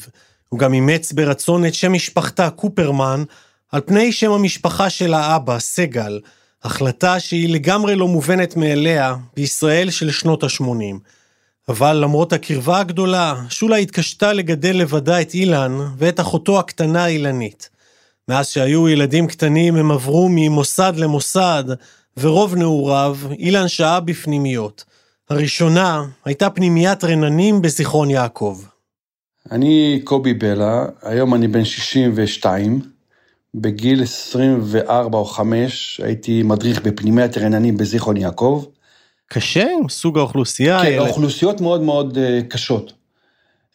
הוא 0.49 0.59
גם 0.59 0.73
אימץ 0.73 1.11
ברצון 1.11 1.65
את 1.65 1.73
שם 1.73 1.93
משפחתה 1.93 2.49
קופרמן 2.49 3.23
על 3.71 3.81
פני 3.85 4.11
שם 4.11 4.31
המשפחה 4.31 4.89
של 4.89 5.13
האבא, 5.13 5.59
סגל, 5.59 6.19
החלטה 6.63 7.19
שהיא 7.19 7.53
לגמרי 7.53 7.95
לא 7.95 8.07
מובנת 8.07 8.57
מאליה 8.57 9.15
בישראל 9.35 9.89
של 9.89 10.11
שנות 10.11 10.43
ה-80. 10.43 10.99
אבל 11.69 11.93
למרות 11.95 12.33
הקרבה 12.33 12.79
הגדולה, 12.79 13.35
שולה 13.49 13.75
התקשתה 13.75 14.33
לגדל 14.33 14.75
לבדה 14.77 15.21
את 15.21 15.33
אילן 15.33 15.71
ואת 15.97 16.19
אחותו 16.19 16.59
הקטנה 16.59 17.07
אילנית. 17.07 17.69
מאז 18.27 18.47
שהיו 18.47 18.89
ילדים 18.89 19.27
קטנים 19.27 19.75
הם 19.75 19.91
עברו 19.91 20.29
ממוסד 20.31 20.93
למוסד, 20.97 21.63
ורוב 22.17 22.55
נעוריו 22.55 23.17
אילן 23.31 23.67
שהה 23.67 23.99
בפנימיות. 23.99 24.83
הראשונה 25.29 26.03
הייתה 26.25 26.49
פנימיית 26.49 27.03
רננים 27.03 27.61
בזיכרון 27.61 28.09
יעקב. 28.09 28.61
אני 29.51 30.01
קובי 30.03 30.33
בלה, 30.33 30.85
היום 31.01 31.35
אני 31.35 31.47
בן 31.47 31.65
62. 31.65 32.81
בגיל 33.55 34.03
24 34.03 35.17
או 35.17 35.25
5 35.25 36.01
הייתי 36.03 36.43
מדריך 36.43 36.81
בפנימיית 36.81 37.37
רננים 37.37 37.77
בזיכרון 37.77 38.17
יעקב. 38.17 38.65
קשה? 39.27 39.67
סוג 39.89 40.17
האוכלוסייה? 40.17 40.81
כן, 40.81 40.87
אלה- 40.87 41.05
האוכלוסיות 41.05 41.61
מאוד 41.61 41.81
מאוד 41.81 42.17
אה, 42.17 42.39
קשות. 42.49 42.93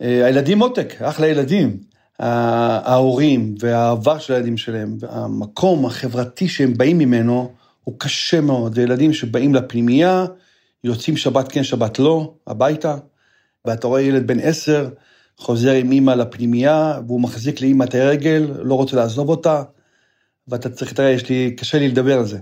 אה, 0.02 0.26
הילדים 0.26 0.58
מותק, 0.58 1.02
אחלה 1.02 1.26
ילדים. 1.26 1.76
ההורים 2.18 3.54
והעבר 3.60 4.18
של 4.18 4.32
הילדים 4.34 4.56
שלהם, 4.56 4.96
המקום 5.08 5.86
החברתי 5.86 6.48
שהם 6.48 6.74
באים 6.76 6.98
ממנו, 6.98 7.52
הוא 7.84 7.94
קשה 7.98 8.40
מאוד. 8.40 8.74
זה 8.74 8.82
ילדים 8.82 9.12
שבאים 9.12 9.54
לפנימייה, 9.54 10.24
יוצאים 10.84 11.16
שבת 11.16 11.52
כן, 11.52 11.64
שבת 11.64 11.98
לא, 11.98 12.32
הביתה, 12.46 12.96
ואתה 13.64 13.86
רואה 13.86 14.00
ילד 14.00 14.26
בן 14.26 14.40
עשר, 14.40 14.88
חוזר 15.38 15.72
עם 15.72 15.92
אימא 15.92 16.10
לפנימייה, 16.10 17.00
והוא 17.06 17.20
מחזיק 17.20 17.60
לאימא 17.60 17.84
את 17.84 17.94
הרגל, 17.94 18.52
לא 18.62 18.74
רוצה 18.74 18.96
לעזוב 18.96 19.28
אותה, 19.28 19.62
ואתה 20.48 20.70
צריך, 20.70 20.92
תראה, 20.92 21.10
יש 21.10 21.28
לי, 21.28 21.54
קשה 21.56 21.78
לי 21.78 21.88
לדבר 21.88 22.18
על 22.18 22.26
זה. 22.26 22.38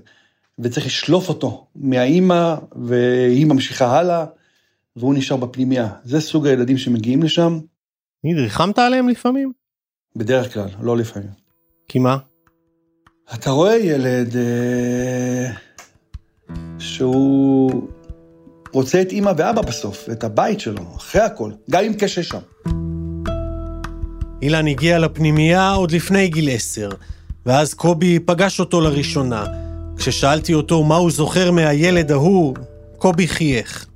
וצריך 0.59 0.87
לשלוף 0.87 1.29
אותו 1.29 1.67
מהאימא, 1.75 2.55
והיא 2.77 3.47
ממשיכה 3.47 3.99
הלאה, 3.99 4.25
והוא 4.97 5.15
נשאר 5.15 5.37
בפנימייה. 5.37 5.89
זה 6.05 6.21
סוג 6.21 6.47
הילדים 6.47 6.79
שמגיעים 6.79 7.23
לשם, 7.23 7.61
תגיד, 8.23 8.37
ריחמת 8.37 8.79
עליהם 8.79 9.09
לפעמים? 9.09 9.53
בדרך 10.17 10.55
כלל, 10.55 10.69
לא 10.81 10.97
לפעמים. 10.97 11.31
כי 11.89 11.99
מה? 11.99 12.17
אתה 13.35 13.51
רואה 13.51 13.77
ילד 13.77 14.37
אה, 14.37 15.51
שהוא 16.79 17.89
רוצה 18.73 19.03
את 19.03 19.13
אימא 19.13 19.33
ואבא 19.37 19.63
בסוף, 19.63 20.11
את 20.13 20.25
הבית 20.25 20.61
שלו, 20.61 20.83
אחרי 20.97 21.21
הכל, 21.21 21.53
גם 21.71 21.85
אם 21.85 21.95
קשה 21.95 22.23
שם. 22.23 22.41
אילן 24.43 24.67
הגיע 24.67 24.99
לפנימייה 24.99 25.73
עוד 25.73 25.91
לפני 25.91 26.29
גיל 26.29 26.51
עשר, 26.51 26.89
ואז 27.47 27.75
קובי 27.75 28.19
פגש 28.19 28.61
אותו 28.61 28.81
לראשונה. 28.81 29.45
כששאלתי 29.97 30.55
אותו 30.55 30.85
מה 30.85 30.97
הוא 30.97 31.11
זוכר 31.11 31.51
מהילד 31.51 32.13
ההוא, 32.13 32.55
קובי 32.99 33.29
חייך. 33.29 33.87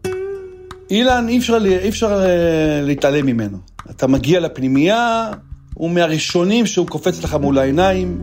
אילן, 0.90 1.28
אי 1.28 1.38
אפשר, 1.38 1.58
אי 1.64 1.88
אפשר 1.88 2.22
אה, 2.24 2.80
להתעלם 2.82 3.26
ממנו. 3.26 3.58
אתה 3.90 4.06
מגיע 4.06 4.40
לפנימייה, 4.40 5.30
הוא 5.74 5.90
מהראשונים 5.90 6.66
שהוא 6.66 6.86
קופץ 6.86 7.24
לך 7.24 7.34
מול 7.34 7.58
העיניים, 7.58 8.22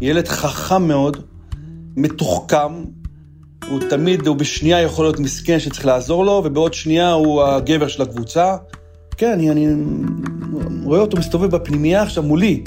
ילד 0.00 0.28
חכם 0.28 0.88
מאוד, 0.88 1.16
מתוחכם, 1.96 2.84
הוא 3.70 3.80
תמיד, 3.90 4.26
הוא 4.26 4.36
בשנייה 4.36 4.80
יכול 4.80 5.04
להיות 5.04 5.20
מסכן 5.20 5.60
שצריך 5.60 5.86
לעזור 5.86 6.24
לו, 6.24 6.42
ובעוד 6.44 6.74
שנייה 6.74 7.12
הוא 7.12 7.42
הגבר 7.42 7.88
של 7.88 8.02
הקבוצה. 8.02 8.56
כן, 9.16 9.32
אני, 9.32 9.50
אני 9.50 9.74
רואה 10.84 11.00
אותו 11.00 11.16
מסתובב 11.16 11.56
בפנימייה 11.56 12.02
עכשיו 12.02 12.22
מולי, 12.22 12.64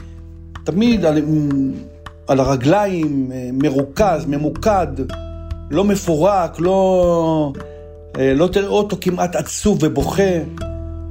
תמיד 0.64 1.06
על, 1.06 1.22
על 2.28 2.40
הרגליים, 2.40 3.32
מרוכז, 3.54 4.26
ממוקד, 4.28 4.88
לא 5.72 5.84
מפורק, 5.84 6.60
לא... 6.60 7.54
לא 8.18 8.48
תראה 8.48 8.68
אותו 8.68 8.98
כמעט 9.02 9.36
עצוב 9.36 9.80
ובוכה. 9.82 10.34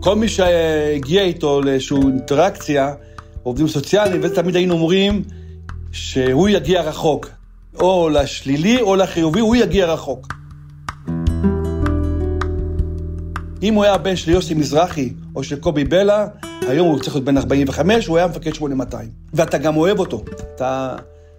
כל 0.00 0.16
מי 0.16 0.28
שהגיע 0.28 1.22
איתו 1.22 1.62
לאיזושהי 1.62 1.96
אינטראקציה, 1.96 2.94
עובדים 3.42 3.68
סוציאליים, 3.68 4.20
ותמיד 4.24 4.56
היינו 4.56 4.74
אומרים 4.74 5.22
שהוא 5.92 6.48
יגיע 6.48 6.82
רחוק. 6.82 7.30
או 7.80 8.08
לשלילי 8.08 8.80
או 8.80 8.96
לחיובי, 8.96 9.40
הוא 9.40 9.56
יגיע 9.56 9.86
רחוק. 9.86 10.37
אם 13.62 13.74
הוא 13.74 13.84
היה 13.84 13.94
הבן 13.94 14.16
של 14.16 14.30
יוסי 14.30 14.54
מזרחי 14.54 15.12
או 15.34 15.44
של 15.44 15.60
קובי 15.60 15.84
בלה, 15.84 16.26
היום 16.68 16.88
הוא 16.88 17.00
צריך 17.00 17.14
להיות 17.14 17.24
בן 17.24 17.36
45, 17.36 18.06
הוא 18.06 18.18
היה 18.18 18.26
מפקד 18.26 18.54
8200. 18.54 19.10
ואתה 19.34 19.58
גם 19.58 19.76
אוהב 19.76 19.98
אותו, 19.98 20.24
אתה 20.54 20.96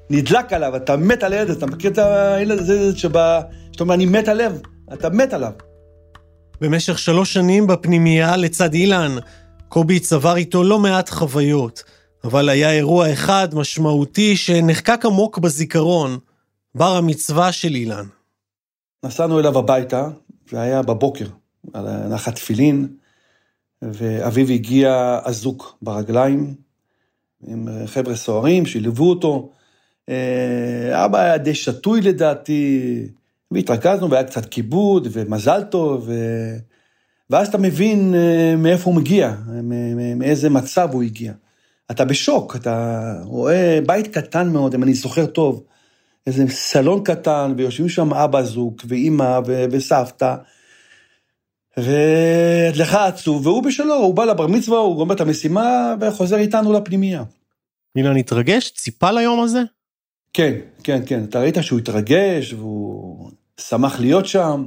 נדלק 0.10 0.53
עליו, 0.53 0.75
אתה 0.75 0.97
מת 0.97 1.23
על 1.23 1.34
הילד, 1.34 1.49
אתה 1.49 1.65
מכיר 1.65 1.91
את 1.91 1.97
הילד 1.97 2.60
הזה 2.60 2.97
שבא, 2.97 3.41
שאתה 3.71 3.84
אומר, 3.84 3.93
אני 3.93 4.05
מת 4.05 4.27
הלב, 4.27 4.62
אתה 4.93 5.10
מת 5.10 5.34
עליו. 5.34 5.51
במשך 6.62 6.99
שלוש 6.99 7.34
שנים 7.34 7.67
בפנימייה 7.67 8.38
לצד 8.38 8.73
אילן, 8.73 9.15
קובי 9.67 9.99
צבר 9.99 10.36
איתו 10.36 10.63
לא 10.63 10.79
מעט 10.79 11.10
חוויות, 11.10 11.84
אבל 12.23 12.49
היה 12.49 12.71
אירוע 12.71 13.13
אחד 13.13 13.47
משמעותי 13.53 14.38
שנחקק 14.38 15.05
עמוק 15.05 15.38
בזיכרון, 15.38 16.17
בר 16.75 16.95
המצווה 16.95 17.51
של 17.51 17.75
אילן. 17.75 18.05
נסענו 19.05 19.39
אליו 19.39 19.58
הביתה, 19.58 20.08
זה 20.51 20.62
היה 20.62 20.82
בבוקר, 20.82 21.25
על 21.73 22.08
נחת 22.08 22.36
תפילין, 22.36 22.88
ואביו 23.82 24.49
הגיע 24.49 25.19
אזוק 25.23 25.77
ברגליים, 25.82 26.55
עם 27.47 27.67
חבר'ה 27.86 28.15
סוהרים 28.15 28.65
שליוו 28.65 29.10
אותו. 29.10 29.49
אבא 30.91 31.19
היה 31.19 31.38
די 31.38 31.55
שתוי 31.55 32.01
לדעתי, 32.01 33.03
והתרכזנו 33.51 34.10
והיה 34.10 34.23
קצת 34.23 34.45
כיבוד 34.45 35.08
ומזל 35.12 35.63
טוב, 35.63 36.03
ו... 36.08 36.13
ואז 37.29 37.47
אתה 37.47 37.58
מבין 37.58 38.13
מאיפה 38.58 38.89
הוא 38.89 38.95
מגיע, 38.95 39.34
מאיזה 40.15 40.49
מצב 40.49 40.89
הוא 40.91 41.03
הגיע. 41.03 41.34
אתה 41.91 42.05
בשוק, 42.05 42.55
אתה 42.55 43.13
רואה 43.23 43.79
בית 43.86 44.08
קטן 44.08 44.49
מאוד, 44.49 44.73
אם 44.73 44.84
אני 44.84 44.93
זוכר 44.93 45.25
טוב, 45.25 45.63
איזה 46.27 46.45
סלון 46.49 47.03
קטן, 47.03 47.53
ויושבים 47.58 47.89
שם 47.89 48.13
אבא 48.13 48.43
זוג, 48.43 48.82
ואימא 48.88 49.39
ו- 49.45 49.65
וסבתא, 49.71 50.36
ולך 51.83 52.93
עצוב, 52.93 53.47
והוא 53.47 53.63
בשלו, 53.63 53.95
הוא 53.95 54.15
בא 54.15 54.25
לבר 54.25 54.47
מצווה, 54.47 54.77
הוא 54.77 54.95
גומר 54.95 55.15
את 55.15 55.21
המשימה, 55.21 55.95
וחוזר 56.01 56.37
איתנו 56.37 56.73
לפנימייה. 56.73 57.23
אילן 57.95 58.17
התרגש? 58.17 58.71
ציפה 58.71 59.11
ליום 59.11 59.39
הזה? 59.39 59.61
כן, 60.33 60.53
כן, 60.83 61.01
כן. 61.05 61.23
אתה 61.23 61.39
ראית 61.39 61.57
שהוא 61.61 61.79
התרגש, 61.79 62.53
והוא 62.53 63.31
שמח 63.59 63.99
להיות 63.99 64.25
שם. 64.25 64.65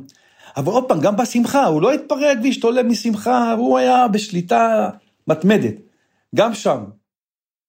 אבל 0.56 0.72
עוד 0.72 0.84
פעם, 0.88 1.00
גם 1.00 1.16
בשמחה, 1.16 1.64
הוא 1.64 1.82
לא 1.82 1.92
התפרק 1.92 2.38
והשתולל 2.42 2.82
משמחה, 2.82 3.54
והוא 3.58 3.78
היה 3.78 4.08
בשליטה 4.08 4.90
מתמדת. 5.28 5.74
גם 6.34 6.54
שם. 6.54 6.84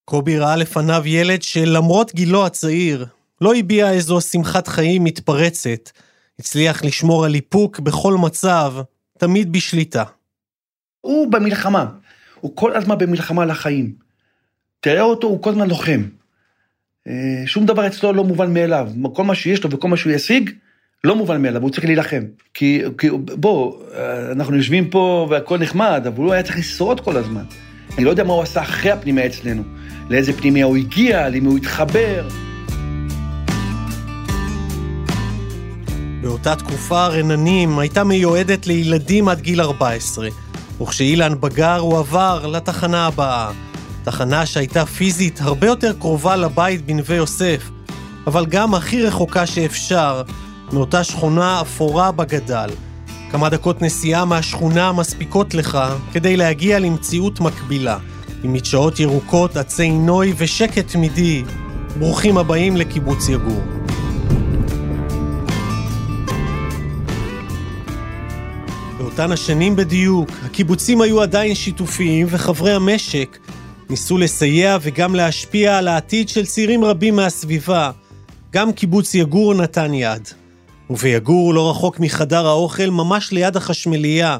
קובי 0.05 0.39
ראה 0.39 0.55
לפניו 0.55 1.01
ילד 1.05 1.41
שלמרות 1.41 2.15
גילו 2.15 2.45
הצעיר, 2.45 3.05
לא 3.41 3.55
הביע 3.55 3.91
איזו 3.91 4.21
שמחת 4.21 4.67
חיים 4.67 5.03
מתפרצת, 5.03 5.89
הצליח 6.39 6.83
לשמור 6.83 7.25
על 7.25 7.35
איפוק 7.35 7.79
בכל 7.79 8.17
מצב, 8.17 8.73
תמיד 9.23 9.51
בשליטה. 9.51 10.03
הוא 11.01 11.31
במלחמה, 11.31 11.85
הוא 12.39 12.55
כל 12.55 12.75
הזמן 12.75 12.97
במלחמה 12.97 13.45
לחיים. 13.45 13.93
תראה 14.79 15.01
אותו, 15.01 15.27
הוא 15.27 15.41
כל 15.41 15.49
הזמן 15.49 15.69
לוחם. 15.69 16.01
שום 17.45 17.65
דבר 17.65 17.87
אצלו 17.87 18.13
לא 18.13 18.23
מובן 18.23 18.53
מאליו. 18.53 18.91
כל 19.13 19.23
מה 19.23 19.35
שיש 19.35 19.63
לו 19.63 19.71
וכל 19.71 19.87
מה 19.87 19.97
שהוא 19.97 20.13
ישיג, 20.13 20.49
לא 21.03 21.15
מובן 21.15 21.41
מאליו, 21.41 21.61
הוא 21.61 21.69
צריך 21.69 21.85
להילחם. 21.85 22.23
כי, 22.53 22.81
כי 22.97 23.09
בוא, 23.35 23.83
אנחנו 24.31 24.55
יושבים 24.55 24.89
פה 24.89 25.27
והכל 25.29 25.57
נחמד, 25.57 26.03
אבל 26.07 26.23
הוא 26.23 26.33
היה 26.33 26.43
צריך 26.43 26.57
לשרוד 26.57 26.99
כל 26.99 27.17
הזמן. 27.17 27.43
אני 27.97 28.05
לא 28.05 28.09
יודע 28.09 28.23
מה 28.23 28.33
הוא 28.33 28.41
עשה 28.41 28.61
אחרי 28.61 28.91
הפנימיה 28.91 29.25
אצלנו. 29.25 29.63
לאיזה 30.09 30.33
פנימיה 30.33 30.65
הוא 30.65 30.77
הגיע, 30.77 31.29
למי 31.29 31.47
הוא 31.47 31.57
התחבר. 31.57 32.27
באותה 36.23 36.55
תקופה 36.55 37.07
רננים 37.07 37.79
הייתה 37.79 38.03
מיועדת 38.03 38.67
לילדים 38.67 39.27
עד 39.27 39.41
גיל 39.41 39.61
14, 39.61 40.27
וכשאילן 40.81 41.33
בגר 41.39 41.77
הוא 41.77 41.97
עבר 41.97 42.47
לתחנה 42.47 43.07
הבאה, 43.07 43.51
תחנה 44.03 44.45
שהייתה 44.45 44.85
פיזית 44.85 45.41
הרבה 45.41 45.67
יותר 45.67 45.93
קרובה 45.99 46.35
לבית 46.35 46.85
בנווה 46.85 47.15
יוסף, 47.15 47.69
אבל 48.27 48.45
גם 48.45 48.75
הכי 48.75 49.01
רחוקה 49.01 49.45
שאפשר, 49.45 50.21
מאותה 50.73 51.03
שכונה 51.03 51.61
אפורה 51.61 52.11
בגדל. 52.11 52.69
כמה 53.31 53.49
דקות 53.49 53.81
נסיעה 53.81 54.25
מהשכונה 54.25 54.91
מספיקות 54.91 55.53
לך 55.53 55.77
כדי 56.13 56.37
להגיע 56.37 56.79
למציאות 56.79 57.39
מקבילה, 57.39 57.97
עם 58.43 58.53
מדשאות 58.53 58.99
ירוקות, 58.99 59.57
עצי 59.57 59.91
נוי 59.91 60.33
ושקט 60.37 60.87
תמידי. 60.87 61.43
ברוכים 61.99 62.37
הבאים 62.37 62.77
לקיבוץ 62.77 63.29
יגור. 63.29 63.82
באותן 69.15 69.31
השנים 69.31 69.75
בדיוק, 69.75 70.29
הקיבוצים 70.43 71.01
היו 71.01 71.21
עדיין 71.21 71.55
שיתופיים 71.55 72.27
וחברי 72.29 72.73
המשק 72.73 73.37
ניסו 73.89 74.17
לסייע 74.17 74.77
וגם 74.81 75.15
להשפיע 75.15 75.77
על 75.77 75.87
העתיד 75.87 76.29
של 76.29 76.45
צעירים 76.45 76.83
רבים 76.83 77.15
מהסביבה. 77.15 77.91
גם 78.51 78.71
קיבוץ 78.71 79.15
יגור 79.15 79.53
נתן 79.53 79.93
יד. 79.93 80.27
וביגור, 80.89 81.53
לא 81.53 81.69
רחוק 81.69 81.99
מחדר 81.99 82.47
האוכל, 82.47 82.89
ממש 82.89 83.31
ליד 83.31 83.57
החשמלייה, 83.57 84.37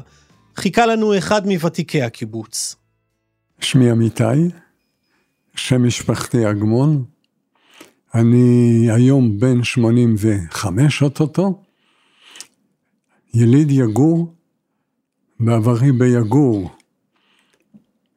חיכה 0.56 0.86
לנו 0.86 1.18
אחד 1.18 1.46
מוותיקי 1.46 2.02
הקיבוץ. 2.02 2.76
שמי 3.60 3.90
אמיתי, 3.90 4.22
שם 5.56 5.86
משפחתי 5.86 6.50
אגמון. 6.50 7.04
אני 8.14 8.88
היום 8.90 9.40
בן 9.40 9.64
85 9.64 11.02
אוטוטו, 11.02 11.62
יליד 13.34 13.70
יגור, 13.70 14.34
בעברי 15.40 15.92
ביגור 15.92 16.70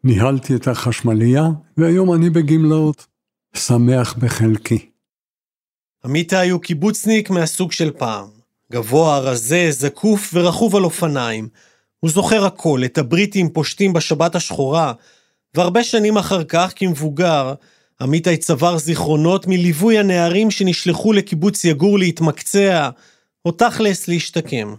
ניהלתי 0.04 0.56
את 0.56 0.68
החשמלייה, 0.68 1.44
והיום 1.78 2.14
אני 2.14 2.30
בגמלאות, 2.30 3.06
שמח 3.54 4.14
בחלקי. 4.14 4.90
עמיתי 6.06 6.50
הוא 6.50 6.62
קיבוצניק 6.62 7.30
מהסוג 7.30 7.72
של 7.72 7.92
פעם. 7.92 8.28
גבוה, 8.72 9.20
רזה, 9.20 9.68
זקוף 9.70 10.32
ורכוב 10.34 10.76
על 10.76 10.84
אופניים. 10.84 11.48
הוא 12.00 12.10
זוכר 12.12 12.46
הכל, 12.46 12.82
את 12.86 12.98
הבריטים 12.98 13.50
פושטים 13.50 13.94
בשבת 13.94 14.36
השחורה, 14.36 14.94
והרבה 15.56 15.84
שנים 15.84 16.18
אחר 16.18 16.44
כך, 16.44 16.74
כמבוגר, 16.76 17.54
עמיתי 18.02 18.38
צבר 18.38 18.78
זיכרונות 18.78 19.48
מליווי 19.48 20.00
הנערים 20.00 20.52
שנשלחו 20.52 21.14
לקיבוץ 21.14 21.66
יגור 21.66 22.00
להתמקצע, 22.00 22.90
או 23.46 23.52
תכלס 23.52 24.08
להשתקם. 24.08 24.76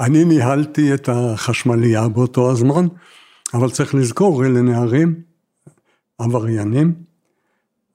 אני 0.00 0.24
ניהלתי 0.24 0.94
את 0.94 1.08
החשמלייה 1.08 2.08
באותו 2.08 2.50
הזמן, 2.50 2.86
אבל 3.54 3.70
צריך 3.70 3.94
לזכור, 3.94 4.46
אלה 4.46 4.60
נערים 4.60 5.22
עבריינים, 6.18 6.94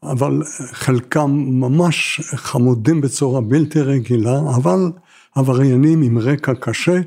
אבל 0.03 0.41
חלקם 0.71 1.31
ממש 1.47 2.21
חמודים 2.35 3.01
בצורה 3.01 3.41
בלתי 3.41 3.81
רגילה, 3.81 4.39
אבל 4.55 4.91
עבריינים 5.35 6.01
עם 6.01 6.17
רקע 6.19 6.53
קשה. 6.59 6.99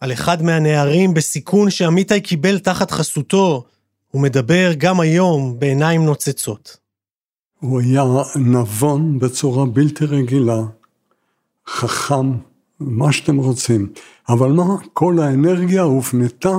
על 0.00 0.12
אחד 0.12 0.42
מהנערים 0.42 1.14
בסיכון 1.14 1.70
שעמיתי 1.70 2.20
קיבל 2.20 2.58
תחת 2.58 2.90
חסותו, 2.90 3.64
הוא 4.08 4.22
מדבר 4.22 4.72
גם 4.78 5.00
היום 5.00 5.58
בעיניים 5.58 6.04
נוצצות. 6.04 6.76
הוא 7.60 7.80
היה 7.80 8.04
נבון 8.36 9.18
בצורה 9.18 9.66
בלתי 9.66 10.04
רגילה, 10.04 10.62
חכם, 11.68 12.32
מה 12.80 13.12
שאתם 13.12 13.36
רוצים. 13.36 13.92
אבל 14.28 14.48
מה, 14.48 14.76
כל 14.92 15.18
האנרגיה 15.18 15.82
הופנתה 15.82 16.56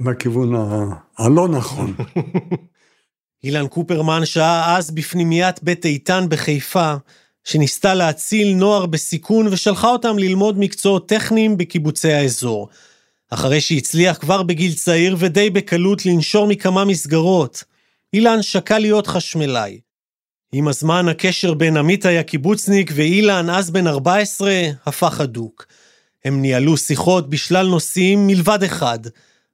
לכיוון 0.00 0.54
ה... 0.54 0.86
הלא 1.18 1.48
נכון. 1.48 1.94
אילן 3.44 3.68
קופרמן 3.68 4.24
שהה 4.24 4.76
אז 4.76 4.90
בפנימיית 4.90 5.62
בית 5.62 5.84
איתן 5.84 6.26
בחיפה, 6.28 6.94
שניסתה 7.44 7.94
להציל 7.94 8.54
נוער 8.54 8.86
בסיכון 8.86 9.46
ושלחה 9.46 9.88
אותם 9.88 10.18
ללמוד 10.18 10.58
מקצועות 10.58 11.08
טכניים 11.08 11.56
בקיבוצי 11.56 12.12
האזור. 12.12 12.68
אחרי 13.30 13.60
שהצליח 13.60 14.18
כבר 14.18 14.42
בגיל 14.42 14.74
צעיר 14.74 15.16
ודי 15.18 15.50
בקלות 15.50 16.06
לנשור 16.06 16.46
מכמה 16.46 16.84
מסגרות, 16.84 17.64
אילן 18.12 18.42
שקל 18.42 18.78
להיות 18.78 19.06
חשמלאי. 19.06 19.80
עם 20.56 20.68
הזמן 20.68 21.08
הקשר 21.08 21.54
בין 21.54 21.76
עמיתי 21.76 22.18
הקיבוצניק 22.18 22.90
ואילן, 22.94 23.50
אז 23.50 23.70
בן 23.70 23.86
14, 23.86 24.52
הפך 24.86 25.20
הדוק. 25.20 25.66
הם 26.24 26.42
ניהלו 26.42 26.76
שיחות 26.76 27.30
בשלל 27.30 27.66
נושאים 27.66 28.26
מלבד 28.26 28.62
אחד. 28.62 28.98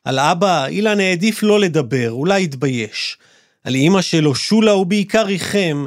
על 0.04 0.18
אבא, 0.18 0.66
אילן 0.66 1.00
העדיף 1.00 1.42
לא 1.42 1.60
לדבר, 1.60 2.10
אולי 2.10 2.44
התבייש. 2.44 3.18
על 3.64 3.74
אמא 3.76 4.00
שלו, 4.00 4.34
שולה, 4.34 4.70
הוא 4.70 4.86
בעיקר 4.86 5.22
ריחם. 5.22 5.84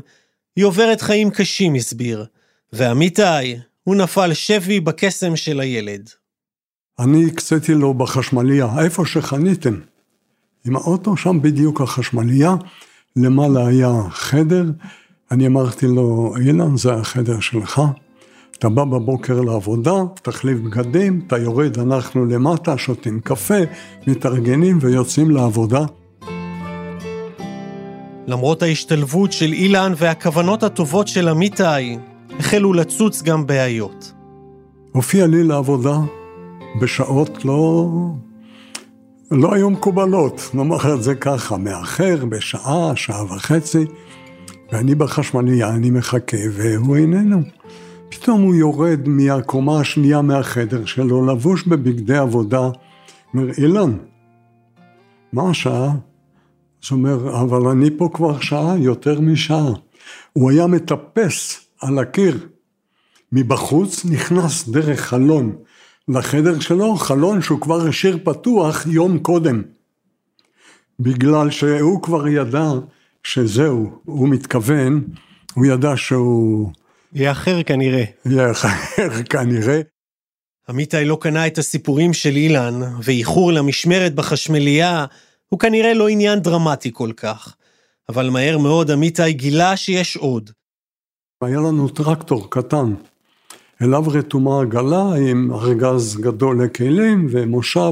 היא 0.56 0.65
עוברת 0.65 1.02
חיים 1.02 1.30
קשים, 1.30 1.76
הסביר. 1.76 2.26
ועמיתי, 2.73 3.56
הוא 3.84 3.95
נפל 3.95 4.34
שבי 4.34 4.80
בקסם 4.80 5.36
של 5.36 5.60
הילד. 5.60 6.10
אני 6.99 7.28
הקציתי 7.28 7.73
לו 7.73 7.93
בחשמליה, 7.93 8.67
איפה 8.84 9.06
שחניתם. 9.06 9.80
עם 10.65 10.76
האוטו, 10.76 11.17
שם 11.17 11.41
בדיוק 11.41 11.82
החשמליה, 11.82 12.56
למעלה 13.15 13.67
היה 13.67 13.91
חדר, 14.10 14.63
אני 15.34 15.48
אמרתי 15.48 15.88
לו, 15.88 16.34
אילן, 16.39 16.78
זה 16.78 16.93
החדר 16.93 17.39
שלך, 17.39 17.82
אתה 18.58 18.69
בא 18.69 18.84
בבוקר 18.84 19.41
לעבודה, 19.41 19.93
תחליף 20.22 20.60
בגדים, 20.60 21.22
אתה 21.28 21.38
יורד, 21.38 21.80
אנחנו 21.80 22.26
למטה, 22.26 22.78
שותים 22.78 23.19
קפה, 23.19 23.58
מתארגנים 24.08 24.78
ויוצאים 24.82 25.32
לעבודה. 25.32 25.86
למרות 28.28 28.63
ההשתלבות 28.63 29.32
של 29.32 29.54
אילן 29.54 29.93
והכוונות 29.98 30.63
הטובות 30.63 31.08
של 31.08 31.28
עמיתי, 31.28 31.98
החלו 32.39 32.74
לצוץ 32.74 33.22
גם 33.22 33.48
בעיות. 33.48 34.13
הופיע 34.91 35.28
לי 35.28 35.43
לעבודה 35.43 35.98
בשעות 36.82 37.46
לא... 37.46 37.88
לא 39.32 39.54
היו 39.54 39.69
מקובלות, 39.69 40.50
נאמר 40.54 40.93
את 40.93 41.04
זה 41.04 41.15
ככה, 41.15 41.58
מאחר 41.58 42.26
בשעה, 42.26 42.91
שעה 42.96 43.24
וחצי, 43.24 43.86
ואני 44.73 44.95
בחשמליה, 44.95 45.69
אני 45.69 45.89
מחכה, 45.89 46.38
והוא 46.51 46.95
איננו. 46.95 47.41
פתאום 48.09 48.41
הוא 48.41 48.55
יורד 48.55 48.99
מהקומה 49.07 49.79
השנייה 49.79 50.21
מהחדר 50.21 50.86
שלו, 50.86 51.25
לבוש 51.25 51.67
בבגדי 51.67 52.17
עבודה, 52.17 52.69
אומר, 53.33 53.51
אילן, 53.57 53.97
מה 55.33 55.49
השעה? 55.49 55.86
אז 55.86 56.89
הוא 56.89 56.97
אומר, 56.97 57.41
אבל 57.41 57.67
אני 57.67 57.89
פה 57.97 58.09
כבר 58.13 58.39
שעה, 58.39 58.77
יותר 58.77 59.21
משעה. 59.21 59.69
הוא 60.33 60.51
היה 60.51 60.67
מטפס 60.67 61.67
על 61.81 61.99
הקיר. 61.99 62.47
מבחוץ 63.31 64.05
נכנס 64.05 64.69
דרך 64.69 64.99
חלון 64.99 65.55
לחדר 66.07 66.59
שלו, 66.59 66.95
חלון 66.95 67.41
שהוא 67.41 67.62
כבר 67.62 67.88
השאיר 67.88 68.17
פתוח 68.23 68.86
יום 68.86 69.19
קודם. 69.19 69.62
בגלל 70.99 71.49
שהוא 71.49 72.01
כבר 72.01 72.27
ידע 72.27 72.71
שזהו, 73.23 74.01
הוא 74.05 74.29
מתכוון, 74.29 75.03
הוא 75.53 75.65
ידע 75.65 75.93
שהוא... 75.95 76.71
יהיה 77.13 77.31
אחר 77.31 77.63
כנראה. 77.63 78.03
יהיה 78.25 78.51
אחר 78.51 79.23
כנראה. 79.29 79.81
עמיתי 80.69 81.05
לא 81.05 81.17
קנה 81.21 81.47
את 81.47 81.57
הסיפורים 81.57 82.13
של 82.13 82.36
אילן, 82.36 82.81
ואיחור 83.03 83.51
למשמרת 83.51 84.15
בחשמלייה 84.15 85.05
הוא 85.49 85.59
כנראה 85.59 85.93
לא 85.93 86.07
עניין 86.07 86.39
דרמטי 86.39 86.89
כל 86.93 87.12
כך. 87.17 87.55
אבל 88.09 88.29
מהר 88.29 88.57
מאוד 88.57 88.91
עמיתי 88.91 89.33
גילה 89.33 89.77
שיש 89.77 90.17
עוד. 90.17 90.49
היה 91.41 91.59
לנו 91.59 91.89
טרקטור 91.89 92.49
קטן, 92.49 92.93
אליו 93.81 94.03
רתומה 94.07 94.62
עגלה 94.62 95.03
עם 95.29 95.51
ארגז 95.53 96.17
גדול 96.17 96.63
לכלים 96.63 97.27
ומושב. 97.29 97.91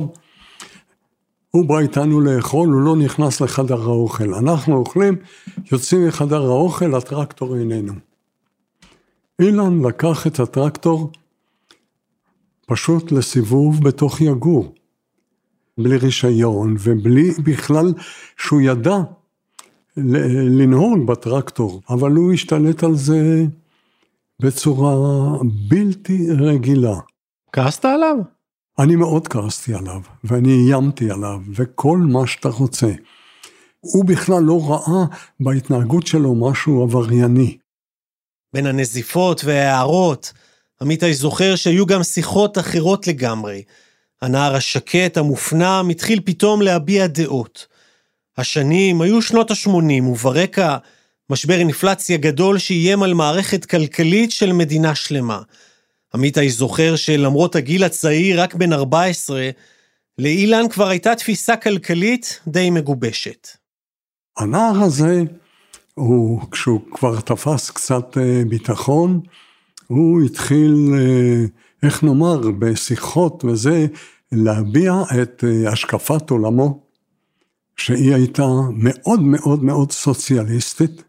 הוא 1.52 1.66
בא 1.66 1.80
איתנו 1.80 2.22
לאכול, 2.22 2.70
הוא 2.70 2.82
לא 2.82 2.96
נכנס 2.96 3.42
לחדר 3.42 3.82
האוכל. 3.82 4.34
אנחנו 4.34 4.78
אוכלים, 4.78 5.16
יוצאים 5.72 6.08
מחדר 6.08 6.42
האוכל, 6.42 6.96
הטרקטור 6.96 7.58
איננו. 7.58 7.94
אילן 9.42 9.80
לקח 9.86 10.28
את 10.28 10.40
הטרקטור 10.40 11.12
פשוט 12.66 13.12
לסיבוב 13.12 13.84
בתוך 13.84 14.22
יגור, 14.22 14.76
בלי 15.78 15.98
רישיון 15.98 16.76
ובלי 16.80 17.32
בכלל 17.44 17.94
שהוא 18.38 18.62
ידע 18.62 18.98
לנהוג 19.98 21.08
בטרקטור, 21.08 21.82
אבל 21.90 22.12
הוא 22.12 22.34
השתלט 22.34 22.84
על 22.84 22.96
זה 22.96 23.46
בצורה 24.40 24.96
בלתי 25.70 26.32
רגילה. 26.32 27.00
כעסת 27.52 27.86
עליו? 27.86 28.16
אני 28.80 28.96
מאוד 28.96 29.28
כעסתי 29.28 29.74
עליו, 29.74 30.02
ואני 30.24 30.54
איימתי 30.54 31.12
עליו, 31.12 31.40
וכל 31.56 31.98
מה 31.98 32.28
שאתה 32.28 32.50
רוצה. 32.50 32.92
הוא 33.80 34.06
בכלל 34.06 34.44
לא 34.44 34.70
ראה 34.70 35.06
בהתנהגות 35.40 36.08
שלו 36.08 36.36
משהו 36.36 36.84
עברייני. 36.84 37.58
בין 38.54 38.66
הנזיפות 38.66 39.42
וההערות, 39.46 40.34
עמיתי 40.82 41.14
זוכר 41.14 41.56
שהיו 41.56 41.86
גם 41.86 42.04
שיחות 42.04 42.58
אחרות 42.58 43.08
לגמרי. 43.08 43.64
הנער 44.22 44.56
השקט, 44.56 45.18
המופנם, 45.18 45.88
התחיל 45.92 46.22
פתאום 46.26 46.62
להביע 46.62 47.08
דעות. 47.08 47.68
השנים 48.38 49.02
היו 49.02 49.22
שנות 49.22 49.52
ה-80, 49.52 50.04
וברקע 50.04 50.78
משבר 51.30 51.60
אינפלציה 51.60 52.18
גדול 52.18 52.58
שאיים 52.58 53.04
על 53.04 53.14
מערכת 53.14 53.66
כלכלית 53.66 54.32
של 54.32 54.54
מדינה 54.54 54.96
שלמה. 54.96 55.42
עמיתי 56.16 56.50
זוכר 56.50 56.96
שלמרות 56.96 57.56
הגיל 57.56 57.84
הצעיר, 57.84 58.42
רק 58.42 58.56
בן 58.56 58.74
14, 58.74 59.50
לאילן 60.18 60.70
כבר 60.70 60.88
הייתה 60.88 61.16
תפיסה 61.16 61.56
כלכלית 61.56 62.40
די 62.48 62.70
מגובשת. 62.70 63.48
הנער 64.38 64.84
הזה, 64.84 65.24
הוא, 65.94 66.42
כשהוא 66.52 66.82
כבר 66.92 67.20
תפס 67.20 67.70
קצת 67.70 68.18
אה, 68.18 68.44
ביטחון, 68.48 69.20
הוא 69.88 70.22
התחיל 70.22 70.76
אה, 70.94 71.46
איך 71.84 72.04
נאמר, 72.04 72.42
בשיחות 72.60 73.46
וזה, 73.46 73.88
להביע 74.32 74.94
את 75.22 75.44
אה, 75.48 75.72
השקפת 75.72 76.30
עולמו, 76.30 76.84
שהיא 77.78 78.14
הייתה 78.14 78.46
מאוד 78.74 79.22
מאוד 79.22 79.64
מאוד 79.64 79.92
סוציאליסטית, 79.92 81.04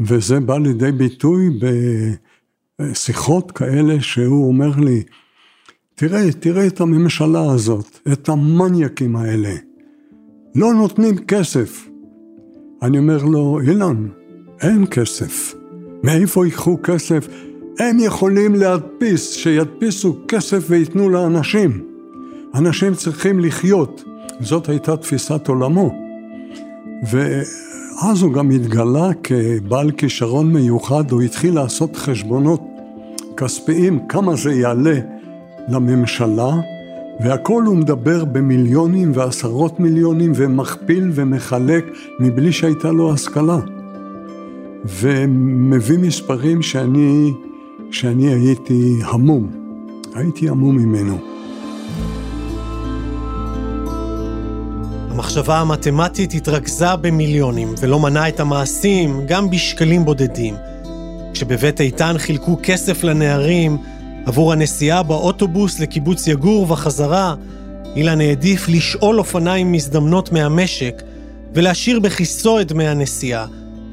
וזה 0.00 0.40
בא 0.40 0.58
לידי 0.58 0.92
ביטוי 0.92 1.50
בשיחות 2.80 3.50
כאלה 3.50 4.00
שהוא 4.00 4.48
אומר 4.48 4.70
לי, 4.78 5.02
תראה, 5.94 6.32
תראה 6.32 6.66
את 6.66 6.80
הממשלה 6.80 7.52
הזאת, 7.52 7.98
את 8.12 8.28
המניאקים 8.28 9.16
האלה, 9.16 9.54
לא 10.54 10.74
נותנים 10.74 11.18
כסף. 11.18 11.88
אני 12.82 12.98
אומר 12.98 13.24
לו, 13.24 13.60
אילן, 13.60 14.08
אין 14.60 14.86
כסף. 14.90 15.54
מאיפה 16.02 16.46
ייקחו 16.46 16.78
כסף? 16.82 17.28
הם 17.78 18.00
יכולים 18.00 18.54
להדפיס, 18.54 19.30
שידפיסו 19.30 20.16
כסף 20.28 20.64
וייתנו 20.68 21.10
לאנשים. 21.10 21.84
אנשים 22.54 22.94
צריכים 22.94 23.40
לחיות. 23.40 24.04
זאת 24.40 24.68
הייתה 24.68 24.96
תפיסת 24.96 25.48
עולמו. 25.48 26.02
ואז 28.02 28.22
הוא 28.22 28.32
גם 28.32 28.50
התגלה 28.50 29.10
כבעל 29.22 29.90
כישרון 29.90 30.52
מיוחד, 30.52 31.10
הוא 31.10 31.22
התחיל 31.22 31.54
לעשות 31.54 31.96
חשבונות 31.96 32.60
כספיים, 33.36 33.98
כמה 34.08 34.36
זה 34.36 34.52
יעלה 34.52 34.98
לממשלה, 35.68 36.50
והכל 37.24 37.62
הוא 37.66 37.76
מדבר 37.76 38.24
במיליונים 38.24 39.12
ועשרות 39.14 39.80
מיליונים 39.80 40.32
ומכפיל 40.34 41.10
ומחלק 41.14 41.84
מבלי 42.20 42.52
שהייתה 42.52 42.92
לו 42.92 43.12
השכלה. 43.12 43.58
ומביא 44.84 45.98
מספרים 45.98 46.62
שאני, 46.62 47.32
שאני 47.90 48.34
הייתי 48.34 48.98
המום, 49.04 49.50
הייתי 50.14 50.48
המום 50.48 50.76
ממנו. 50.76 51.31
המחשבה 55.36 55.60
המתמטית 55.60 56.34
התרכזה 56.34 56.96
במיליונים 56.96 57.74
ולא 57.80 58.00
מנעה 58.00 58.28
את 58.28 58.40
המעשים 58.40 59.20
גם 59.26 59.50
בשקלים 59.50 60.04
בודדים. 60.04 60.54
כשבבית 61.32 61.80
איתן 61.80 62.14
חילקו 62.18 62.58
כסף 62.62 63.04
לנערים 63.04 63.76
עבור 64.26 64.52
הנסיעה 64.52 65.02
באוטובוס 65.02 65.80
לקיבוץ 65.80 66.26
יגור 66.26 66.72
וחזרה, 66.72 67.34
אילן 67.96 68.20
העדיף 68.20 68.68
לשאול 68.68 69.18
אופניים 69.18 69.72
מזדמנות 69.72 70.32
מהמשק 70.32 71.02
ולהשאיר 71.54 72.00
בכיסו 72.00 72.60
את 72.60 72.68
דמי 72.68 72.88
הנסיעה. 72.88 73.46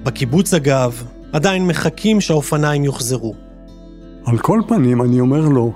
בקיבוץ 0.04 0.54
אגב, 0.54 1.04
עדיין 1.34 1.68
מחכים 1.68 2.22
שהאופניים 2.22 2.84
יוחזרו. 2.84 3.36
על 4.26 4.38
כל 4.38 4.62
פנים, 4.68 5.02
אני 5.02 5.20
אומר 5.20 5.42
לו, 5.42 5.74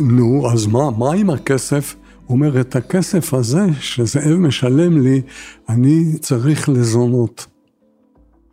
נו, 0.00 0.50
אז 0.52 0.66
מה, 0.66 0.90
מה 0.90 1.12
עם 1.12 1.30
הכסף? 1.30 1.94
הוא 2.28 2.34
אומר, 2.34 2.60
את 2.60 2.76
הכסף 2.76 3.34
הזה 3.34 3.60
שזאב 3.80 4.34
משלם 4.34 5.02
לי, 5.02 5.22
אני 5.68 6.18
צריך 6.20 6.68
לזונות. 6.68 7.46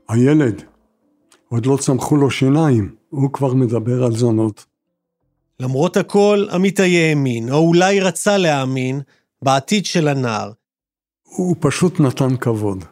הילד, 0.09 0.63
עוד 1.49 1.65
לא 1.65 1.77
צמחו 1.77 2.15
לו 2.17 2.31
שיניים, 2.31 2.95
הוא 3.09 3.33
כבר 3.33 3.53
מדבר 3.53 4.03
על 4.03 4.15
זונות. 4.15 4.65
למרות 5.59 5.97
הכל, 5.97 6.45
עמיתי 6.51 6.97
האמין, 6.97 7.51
או 7.51 7.57
אולי 7.57 7.99
רצה 7.99 8.37
להאמין, 8.37 9.01
בעתיד 9.41 9.85
של 9.85 10.07
הנער. 10.07 10.51
הוא 11.23 11.55
פשוט 11.59 11.99
נתן 11.99 12.37
כבוד. 12.37 12.83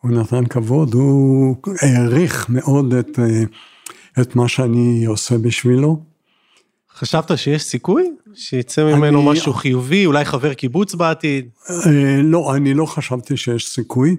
הוא 0.00 0.10
נתן 0.10 0.46
כבוד, 0.46 0.94
הוא 0.94 1.56
העריך 1.80 2.46
מאוד 2.48 2.94
את, 2.94 3.18
אה, 3.18 3.42
את 4.22 4.36
מה 4.36 4.48
שאני 4.48 5.04
עושה 5.04 5.38
בשבילו. 5.38 6.00
חשבת 6.94 7.38
שיש 7.38 7.62
סיכוי? 7.62 8.10
שיצא 8.34 8.84
ממנו 8.84 9.20
אני... 9.20 9.30
משהו 9.30 9.52
חיובי, 9.52 10.06
אולי 10.06 10.24
חבר 10.24 10.54
קיבוץ 10.54 10.94
בעתיד? 10.94 11.48
אה, 11.70 12.22
לא, 12.22 12.54
אני 12.54 12.74
לא 12.74 12.86
חשבתי 12.86 13.36
שיש 13.36 13.68
סיכוי, 13.68 14.16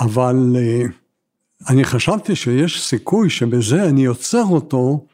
אבל 0.00 0.56
אה, 0.56 0.82
אני 1.68 1.84
חשבתי 1.84 2.36
שיש 2.36 2.82
סיכוי 2.82 3.30
שבזה 3.30 3.84
אני 3.88 4.04
עוצר 4.04 4.44
אותו 4.44 5.04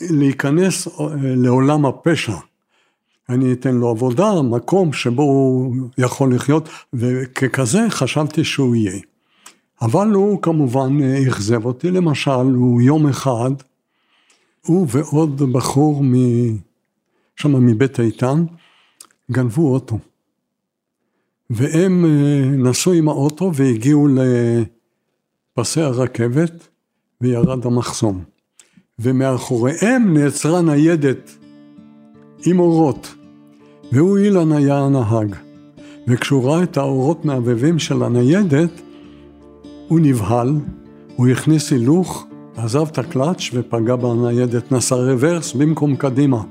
מלהיכנס 0.00 0.88
לעולם 1.22 1.86
הפשע. 1.86 2.36
אני 3.28 3.52
אתן 3.52 3.74
לו 3.74 3.88
עבודה, 3.88 4.42
מקום 4.42 4.92
שבו 4.92 5.22
הוא 5.22 5.74
יכול 5.98 6.34
לחיות, 6.34 6.68
וככזה 6.92 7.86
חשבתי 7.88 8.44
שהוא 8.44 8.76
יהיה. 8.76 9.00
אבל 9.82 10.08
הוא 10.08 10.42
כמובן 10.42 10.98
אכזב 11.28 11.64
אותי, 11.64 11.90
למשל, 11.90 12.30
הוא 12.30 12.82
יום 12.82 13.08
אחד, 13.08 13.50
הוא 14.66 14.86
ועוד 14.90 15.52
בחור 15.52 16.04
מ... 16.04 16.14
שם 17.36 17.66
מבית 17.66 18.00
איתן, 18.00 18.44
גנבו 19.30 19.72
אוטו. 19.72 19.98
והם 21.50 22.04
אה, 22.04 22.44
נסעו 22.56 22.92
עם 22.92 23.08
האוטו 23.08 23.50
והגיעו 23.54 24.08
לפסי 25.56 25.80
הרכבת 25.80 26.68
וירד 27.20 27.66
המחסום. 27.66 28.24
ומאחוריהם 28.98 30.16
נעצרה 30.16 30.62
ניידת 30.62 31.30
עם 32.46 32.60
אורות. 32.60 33.14
והוא 33.92 34.18
אילן 34.18 34.52
היה 34.52 34.78
הנהג. 34.78 35.36
וכשהוא 36.08 36.44
ראה 36.44 36.62
את 36.62 36.76
האורות 36.76 37.24
מהבהבים 37.24 37.78
של 37.78 38.02
הניידת, 38.02 38.70
הוא 39.88 40.00
נבהל, 40.00 40.54
הוא 41.16 41.28
הכניס 41.28 41.72
הילוך, 41.72 42.26
עזב 42.64 42.88
את 42.88 42.98
הקלאץ' 42.98 43.50
ופגע 43.52 43.96
בניידת, 43.96 44.72
נסע 44.72 44.94
רוורס 44.94 45.52
במקום 45.52 45.96
קדימה. 45.96 46.42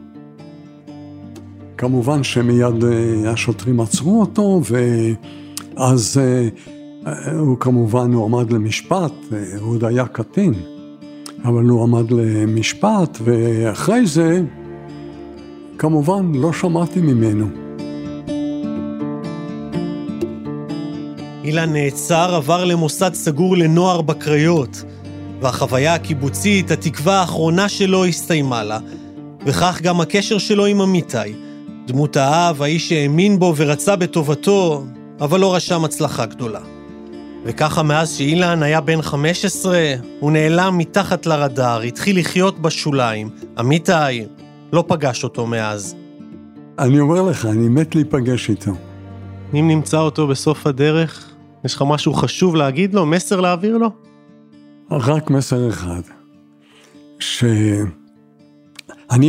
כמובן 1.77 2.23
שמיד 2.23 2.83
אה, 2.83 3.31
השוטרים 3.31 3.79
עצרו 3.79 4.21
אותו, 4.21 4.61
ואז 5.77 6.17
אה, 6.17 7.39
הוא 7.39 7.57
כמובן 7.57 8.13
הועמד 8.13 8.51
למשפט, 8.51 9.13
אה, 9.33 9.59
הוא 9.59 9.73
עוד 9.73 9.83
היה 9.83 10.05
קטין, 10.05 10.53
אבל 11.45 11.63
הוא 11.63 11.83
עמד 11.83 12.11
למשפט, 12.11 13.17
ואחרי 13.23 14.05
זה 14.05 14.41
כמובן, 15.77 16.31
לא 16.35 16.53
שמעתי 16.53 17.01
ממנו. 17.01 17.45
אילן 21.43 21.73
נעצר, 21.73 22.35
עבר 22.35 22.65
למוסד 22.65 23.13
סגור 23.13 23.57
לנוער 23.57 24.01
בקריות, 24.01 24.83
והחוויה 25.41 25.93
הקיבוצית, 25.93 26.71
התקווה 26.71 27.19
האחרונה 27.19 27.69
שלו, 27.69 28.06
הסתיימה 28.06 28.63
לה, 28.63 28.80
וכך 29.45 29.80
גם 29.84 30.02
הקשר 30.02 30.38
שלו 30.38 30.65
עם 30.65 30.82
אמיתי, 30.82 31.34
דמות 31.88 32.17
האב, 32.17 32.62
האיש 32.62 32.89
שהאמין 32.89 33.39
בו 33.39 33.54
ורצה 33.58 33.95
בטובתו, 33.95 34.84
אבל 35.21 35.39
לא 35.39 35.56
רשם 35.56 35.86
הצלחה 35.86 36.25
גדולה. 36.25 36.60
וככה 37.45 37.84
מאז 37.84 38.17
שאילן 38.17 38.63
היה 38.63 38.82
בן 38.82 39.02
15, 39.02 39.78
הוא 40.19 40.32
נעלם 40.32 40.78
מתחת 40.78 41.25
לרדאר, 41.25 41.82
התחיל 41.82 42.19
לחיות 42.19 42.60
בשוליים. 42.60 43.30
אמיתי, 43.60 44.25
לא 44.73 44.84
פגש 44.88 45.23
אותו 45.23 45.47
מאז. 45.47 45.95
אני 46.80 46.99
אומר 46.99 47.21
לך, 47.21 47.45
אני 47.45 47.69
מת 47.69 47.95
להיפגש 47.95 48.49
איתו. 48.49 48.71
אם 49.54 49.67
נמצא 49.67 49.97
אותו 49.97 50.28
בסוף 50.28 50.67
הדרך, 50.67 51.30
יש 51.65 51.75
לך 51.75 51.84
משהו 51.88 52.13
חשוב 52.13 52.56
להגיד 52.56 52.93
לו? 52.93 53.06
מסר 53.06 53.41
להעביר 53.41 53.78
לו? 53.78 53.89
רק 54.91 55.30
מסר 55.30 55.69
אחד, 55.69 56.02
שאני 57.19 57.84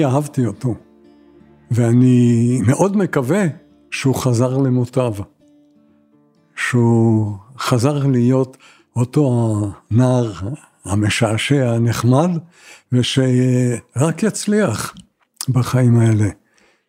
אהבתי 0.04 0.46
אותו, 0.46 0.74
ואני 1.70 2.60
מאוד 2.66 2.96
מקווה 2.96 3.44
שהוא 3.90 4.14
חזר 4.14 4.56
למוטב, 4.58 5.12
שהוא 6.56 7.36
חזר 7.58 8.06
להיות 8.06 8.56
אותו 8.96 9.56
הנער 9.90 10.32
המשעשע, 10.84 11.70
הנחמד, 11.70 12.30
ושרק 12.92 14.22
יצליח. 14.22 14.94
בחיים 15.48 15.98
האלה. 15.98 16.28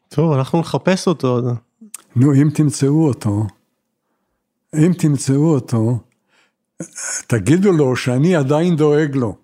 טוב, 0.09 0.31
אנחנו 0.31 0.59
נחפש 0.59 1.07
אותו. 1.07 1.39
נו, 2.15 2.33
אם 2.33 2.49
תמצאו 2.53 3.07
אותו, 3.07 3.47
אם 4.75 4.93
תמצאו 4.97 5.53
אותו, 5.53 5.99
תגידו 7.27 7.71
לו 7.71 7.95
שאני 7.95 8.35
עדיין 8.35 8.75
דואג 8.75 9.15
לו. 9.15 9.35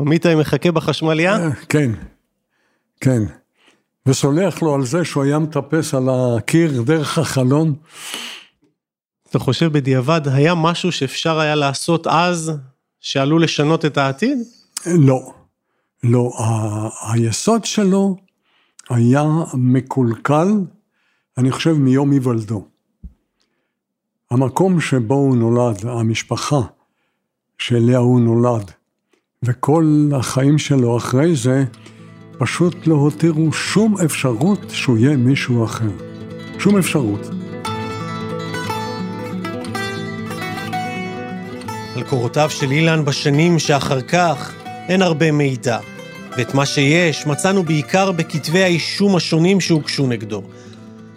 עמיתי 0.00 0.34
מחכה 0.34 0.72
בחשמליה? 0.72 1.36
אה, 1.36 1.50
כן, 1.68 1.90
כן. 3.00 3.22
וסולח 4.06 4.62
לו 4.62 4.74
על 4.74 4.84
זה 4.86 5.04
שהוא 5.04 5.22
היה 5.24 5.38
מטפס 5.38 5.94
על 5.94 6.08
הקיר 6.10 6.82
דרך 6.82 7.18
החלון. 7.18 7.74
אתה 9.30 9.38
חושב 9.38 9.72
בדיעבד, 9.72 10.20
היה 10.28 10.54
משהו 10.54 10.92
שאפשר 10.92 11.38
היה 11.38 11.54
לעשות 11.54 12.06
אז, 12.06 12.52
שעלול 13.00 13.42
לשנות 13.44 13.84
את 13.84 13.98
העתיד? 13.98 14.38
לא. 14.86 15.34
לא, 16.02 16.30
ה- 16.38 17.12
היסוד 17.12 17.64
שלו 17.64 18.16
היה 18.90 19.24
מקולקל, 19.54 20.48
אני 21.38 21.50
חושב, 21.50 21.72
מיום 21.72 22.10
היוולדו. 22.12 22.68
המקום 24.30 24.80
שבו 24.80 25.14
הוא 25.14 25.36
נולד, 25.36 25.86
המשפחה 25.86 26.60
שאליה 27.58 27.98
הוא 27.98 28.20
נולד, 28.20 28.70
וכל 29.42 30.10
החיים 30.14 30.58
שלו 30.58 30.96
אחרי 30.96 31.36
זה, 31.36 31.64
פשוט 32.38 32.86
לא 32.86 32.94
הותירו 32.94 33.52
שום 33.52 33.96
אפשרות 34.04 34.58
שהוא 34.68 34.98
יהיה 34.98 35.16
מישהו 35.16 35.64
אחר. 35.64 35.90
שום 36.58 36.78
אפשרות. 36.78 37.30
על 41.96 42.02
קורותיו 42.08 42.50
של 42.50 42.70
אילן 42.70 43.04
בשנים 43.04 43.58
שאחר 43.58 44.00
כך 44.00 44.52
אין 44.88 45.02
הרבה 45.02 45.32
מידע, 45.32 45.78
ואת 46.36 46.54
מה 46.54 46.66
שיש 46.66 47.26
מצאנו 47.26 47.62
בעיקר 47.62 48.12
בכתבי 48.12 48.62
האישום 48.62 49.16
השונים 49.16 49.60
שהוגשו 49.60 50.06
נגדו. 50.06 50.42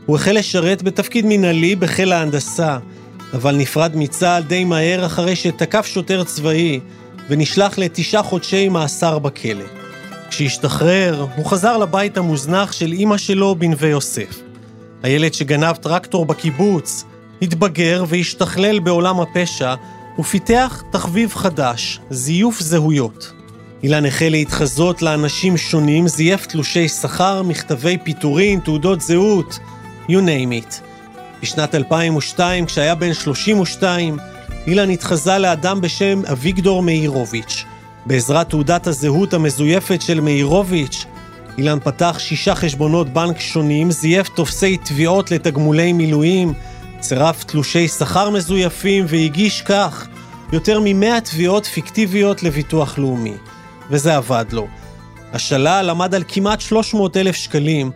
הוא 0.06 0.16
החל 0.16 0.32
לשרת 0.38 0.84
בתפקיד 0.84 1.26
מנהלי 1.28 1.76
בחיל 1.76 2.12
ההנדסה, 2.12 2.78
אבל 3.34 3.56
נפרד 3.56 3.92
מצה"ל 3.96 4.44
די 4.44 4.64
מהר 4.64 5.06
אחרי 5.06 5.36
שתקף 5.36 5.86
שוטר 5.86 6.24
צבאי 6.24 6.80
ונשלח 7.30 7.78
לתשעה 7.78 8.24
חודשי 8.24 8.70
מאסר 8.70 9.20
בכלא. 9.20 9.66
כשהשתחרר, 10.30 11.26
הוא 11.36 11.46
חזר 11.46 11.78
לבית 11.78 12.18
המוזנח 12.18 12.72
של 12.72 12.92
אימא 12.92 13.18
שלו 13.18 13.56
בנווה 13.56 13.90
יוסף. 13.90 14.42
הילד 15.04 15.34
שגנב 15.34 15.76
טרקטור 15.76 16.26
בקיבוץ 16.26 17.04
התבגר 17.42 18.04
והשתכלל 18.08 18.80
בעולם 18.80 19.20
הפשע 19.20 19.76
ופיתח 20.20 20.84
תחביב 20.92 21.34
חדש, 21.34 22.00
זיוף 22.10 22.60
זהויות. 22.60 23.32
אילן 23.84 24.06
החל 24.06 24.30
להתחזות 24.30 25.02
לאנשים 25.02 25.58
שונים, 25.58 26.08
זייף 26.08 26.46
תלושי 26.46 26.88
שכר, 26.88 27.44
מכתבי 27.44 27.98
פיטורין, 28.04 28.60
תעודות 28.60 29.02
זהות, 29.02 29.60
you 30.10 30.12
name 30.12 30.66
it. 30.66 30.87
בשנת 31.42 31.76
2002, 31.76 32.66
כשהיה 32.66 32.96
בן 32.96 33.14
32, 33.14 34.18
אילן 34.68 34.90
התחזה 34.90 35.38
לאדם 35.38 35.82
בשם 35.82 36.22
אביגדור 36.32 36.84
מאירוביץ'. 36.84 37.66
בעזרת 38.06 38.50
תעודת 38.50 38.88
הזהות 38.88 39.34
המזויפת 39.34 40.02
של 40.02 40.20
מאירוביץ', 40.20 41.06
אילן 41.58 41.80
פתח 41.84 42.16
שישה 42.20 42.56
חשבונות 42.56 43.10
בנק 43.10 43.40
שונים, 43.40 43.92
זייף 43.92 44.30
טופסי 44.30 44.78
תביעות 44.78 45.32
לתגמולי 45.32 45.94
מילואים, 45.94 46.54
צירף 47.00 47.44
תלושי 47.44 47.88
שכר 47.88 48.30
מזויפים 48.30 49.06
והגיש 49.08 49.62
כך 49.62 50.08
יותר 50.54 50.80
מ-100 50.80 51.20
תביעות 51.24 51.66
פיקטיביות 51.66 52.44
לביטוח 52.44 52.98
לאומי. 52.98 53.34
וזה 53.90 54.16
עבד 54.16 54.46
לו. 54.52 54.68
השלל 55.34 55.90
עמד 55.90 56.16
על 56.16 56.24
כמעט 56.28 56.62
300 56.62 57.18
אלף 57.18 57.36
שקלים, 57.36 57.92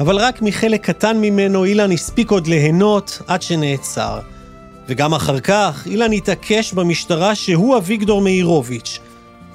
אבל 0.00 0.16
רק 0.16 0.42
מחלק 0.42 0.86
קטן 0.86 1.16
ממנו 1.16 1.64
אילן 1.64 1.92
הספיק 1.92 2.30
עוד 2.30 2.46
ליהנות 2.46 3.22
עד 3.26 3.42
שנעצר. 3.42 4.20
וגם 4.88 5.14
אחר 5.14 5.40
כך, 5.40 5.86
אילן 5.86 6.12
התעקש 6.12 6.72
במשטרה 6.72 7.34
שהוא 7.34 7.76
אביגדור 7.76 8.20
מאירוביץ', 8.20 8.98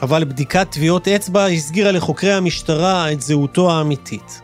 אבל 0.02 0.24
בדיקת 0.24 0.68
טביעות 0.72 1.08
אצבע 1.08 1.46
הסגירה 1.46 1.92
לחוקרי 1.92 2.34
המשטרה 2.34 3.12
את 3.12 3.22
זהותו 3.22 3.72
האמיתית. 3.72 4.42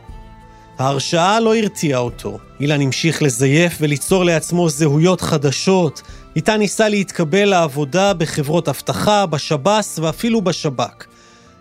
ההרשעה 0.79 1.39
לא 1.39 1.55
הרתיעה 1.55 1.99
אותו. 1.99 2.37
אילן 2.59 2.81
המשיך 2.81 3.21
לזייף 3.21 3.77
וליצור 3.81 4.25
לעצמו 4.25 4.69
זהויות 4.69 5.21
חדשות, 5.21 6.01
איתה 6.35 6.57
ניסה 6.57 6.89
להתקבל 6.89 7.45
לעבודה 7.45 8.13
בחברות 8.13 8.69
אבטחה, 8.69 9.25
בשב"ס 9.25 9.99
ואפילו 9.99 10.41
בשב"כ. 10.41 11.05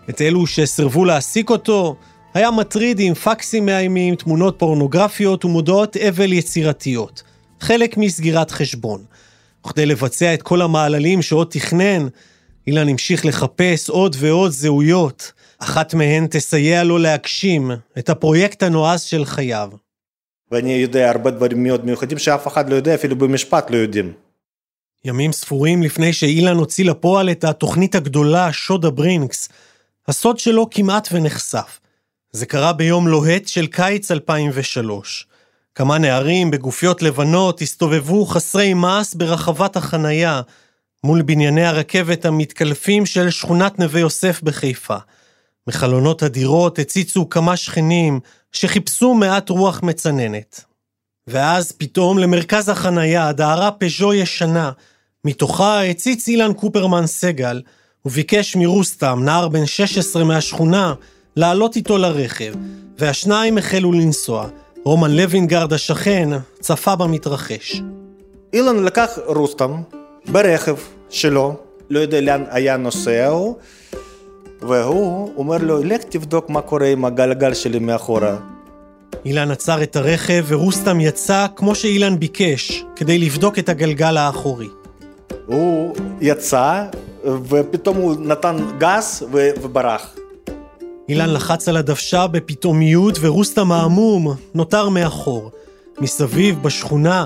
את 0.09 0.21
אלו 0.21 0.47
שסירבו 0.47 1.05
להעסיק 1.05 1.49
אותו, 1.49 1.95
היה 2.37 2.51
מטריד 2.51 2.99
עם 2.99 3.13
פקסים 3.13 3.65
מאיימים, 3.65 4.15
תמונות 4.15 4.59
פורנוגרפיות 4.59 5.45
ומודעות 5.45 5.97
אבל 5.97 6.33
יצירתיות. 6.33 7.23
חלק 7.59 7.97
מסגירת 7.97 8.51
חשבון. 8.51 9.03
וכדי 9.65 9.85
לבצע 9.85 10.33
את 10.33 10.41
כל 10.41 10.61
המעללים 10.61 11.21
שעוד 11.21 11.47
תכנן, 11.49 12.07
אילן 12.67 12.89
המשיך 12.89 13.25
לחפש 13.25 13.89
עוד 13.89 14.15
ועוד 14.19 14.51
זהויות. 14.51 15.31
אחת 15.59 15.93
מהן 15.93 16.27
תסייע 16.27 16.83
לו 16.83 16.97
להגשים 16.97 17.71
את 17.97 18.09
הפרויקט 18.09 18.63
הנועז 18.63 19.01
של 19.01 19.25
חייו. 19.25 19.69
ואני 20.51 20.73
יודע 20.73 21.09
הרבה 21.09 21.31
דברים 21.31 21.63
מאוד 21.63 21.85
מיוחדים 21.85 22.17
שאף 22.17 22.47
אחד 22.47 22.69
לא 22.69 22.75
יודע, 22.75 22.95
אפילו 22.95 23.15
במשפט 23.15 23.71
לא 23.71 23.77
יודעים. 23.77 24.13
ימים 25.05 25.31
ספורים 25.31 25.83
לפני 25.83 26.13
שאילן 26.13 26.57
הוציא 26.57 26.85
לפועל 26.85 27.29
את 27.29 27.43
התוכנית 27.43 27.95
הגדולה, 27.95 28.53
שוד 28.53 28.85
הברינקס, 28.85 29.49
הסוד 30.07 30.39
שלו 30.39 30.67
כמעט 30.71 31.07
ונחשף. 31.11 31.79
זה 32.31 32.45
קרה 32.45 32.73
ביום 32.73 33.07
לוהט 33.07 33.47
של 33.47 33.67
קיץ 33.67 34.11
2003. 34.11 35.27
כמה 35.75 35.97
נערים 35.97 36.51
בגופיות 36.51 37.01
לבנות 37.01 37.61
הסתובבו 37.61 38.25
חסרי 38.25 38.73
מעש 38.73 39.13
ברחבת 39.13 39.75
החנייה, 39.75 40.41
מול 41.03 41.21
בנייני 41.21 41.65
הרכבת 41.65 42.25
המתקלפים 42.25 43.05
של 43.05 43.29
שכונת 43.29 43.79
נווה 43.79 43.99
יוסף 43.99 44.41
בחיפה. 44.41 44.97
מחלונות 45.67 46.23
הדירות 46.23 46.79
הציצו 46.79 47.29
כמה 47.29 47.57
שכנים 47.57 48.19
שחיפשו 48.51 49.13
מעט 49.13 49.49
רוח 49.49 49.83
מצננת. 49.83 50.63
ואז 51.27 51.71
פתאום 51.71 52.19
למרכז 52.19 52.69
החנייה 52.69 53.31
דהרה 53.31 53.71
פז'ו 53.71 54.13
ישנה, 54.13 54.71
מתוכה 55.25 55.83
הציץ 55.83 56.27
אילן 56.27 56.53
קופרמן 56.53 57.07
סגל, 57.07 57.61
וביקש 58.05 58.55
מרוסטם, 58.55 59.19
נער 59.23 59.47
בן 59.47 59.65
16 59.65 60.23
מהשכונה, 60.23 60.93
לעלות 61.37 61.75
איתו 61.75 61.97
לרכב, 61.97 62.53
והשניים 62.97 63.57
החלו 63.57 63.91
לנסוע. 63.91 64.47
רומן 64.83 65.11
לוינגרד 65.11 65.73
השכן 65.73 66.29
צפה 66.59 66.95
במתרחש. 66.95 67.81
אילן 68.53 68.83
לקח 68.83 69.19
רוסטם 69.25 69.71
ברכב 70.27 70.75
שלו, 71.09 71.55
לא 71.89 71.99
יודע 71.99 72.21
לאן 72.21 72.43
היה 72.49 72.77
נוסע 72.77 73.27
הוא, 73.27 73.55
והוא 74.61 75.33
אומר 75.37 75.57
לו, 75.57 75.83
לך 75.83 76.03
תבדוק 76.03 76.49
מה 76.49 76.61
קורה 76.61 76.87
עם 76.87 77.05
הגלגל 77.05 77.53
שלי 77.53 77.79
מאחורה. 77.79 78.37
אילן 79.25 79.51
עצר 79.51 79.83
את 79.83 79.95
הרכב 79.95 80.45
ורוסטם 80.47 80.99
יצא 80.99 81.45
כמו 81.55 81.75
שאילן 81.75 82.19
ביקש, 82.19 82.83
כדי 82.95 83.17
לבדוק 83.17 83.59
את 83.59 83.69
הגלגל 83.69 84.17
האחורי. 84.17 84.69
הוא 85.45 85.95
יצא, 86.21 86.85
ופתאום 87.23 87.97
הוא 87.97 88.15
נתן 88.19 88.57
גז 88.77 89.25
ו- 89.31 89.49
וברח. 89.61 90.15
אילן 91.09 91.33
לחץ 91.33 91.69
על 91.69 91.77
הדוושה 91.77 92.27
בפתאומיות 92.27 93.17
ורוסטם 93.21 93.71
העמום 93.71 94.35
נותר 94.55 94.89
מאחור. 94.89 95.51
מסביב, 95.99 96.63
בשכונה, 96.63 97.25